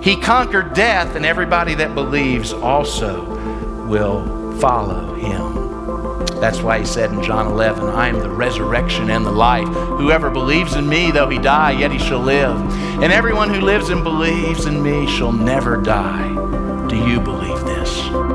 He 0.03 0.15
conquered 0.15 0.73
death, 0.73 1.15
and 1.15 1.25
everybody 1.25 1.75
that 1.75 1.93
believes 1.93 2.51
also 2.51 3.23
will 3.87 4.57
follow 4.59 5.13
him. 5.15 5.65
That's 6.39 6.61
why 6.61 6.79
he 6.79 6.85
said 6.85 7.11
in 7.11 7.23
John 7.23 7.47
11, 7.47 7.85
I 7.89 8.07
am 8.09 8.19
the 8.19 8.29
resurrection 8.29 9.09
and 9.09 9.25
the 9.25 9.31
life. 9.31 9.67
Whoever 9.67 10.29
believes 10.29 10.75
in 10.75 10.87
me, 10.87 11.11
though 11.11 11.29
he 11.29 11.37
die, 11.37 11.71
yet 11.71 11.91
he 11.91 11.99
shall 11.99 12.19
live. 12.19 12.55
And 13.01 13.13
everyone 13.13 13.53
who 13.53 13.61
lives 13.61 13.89
and 13.89 14.03
believes 14.03 14.65
in 14.65 14.81
me 14.81 15.07
shall 15.07 15.31
never 15.31 15.77
die. 15.77 16.27
Do 16.87 16.97
you 16.97 17.19
believe 17.19 17.63
this? 17.65 18.34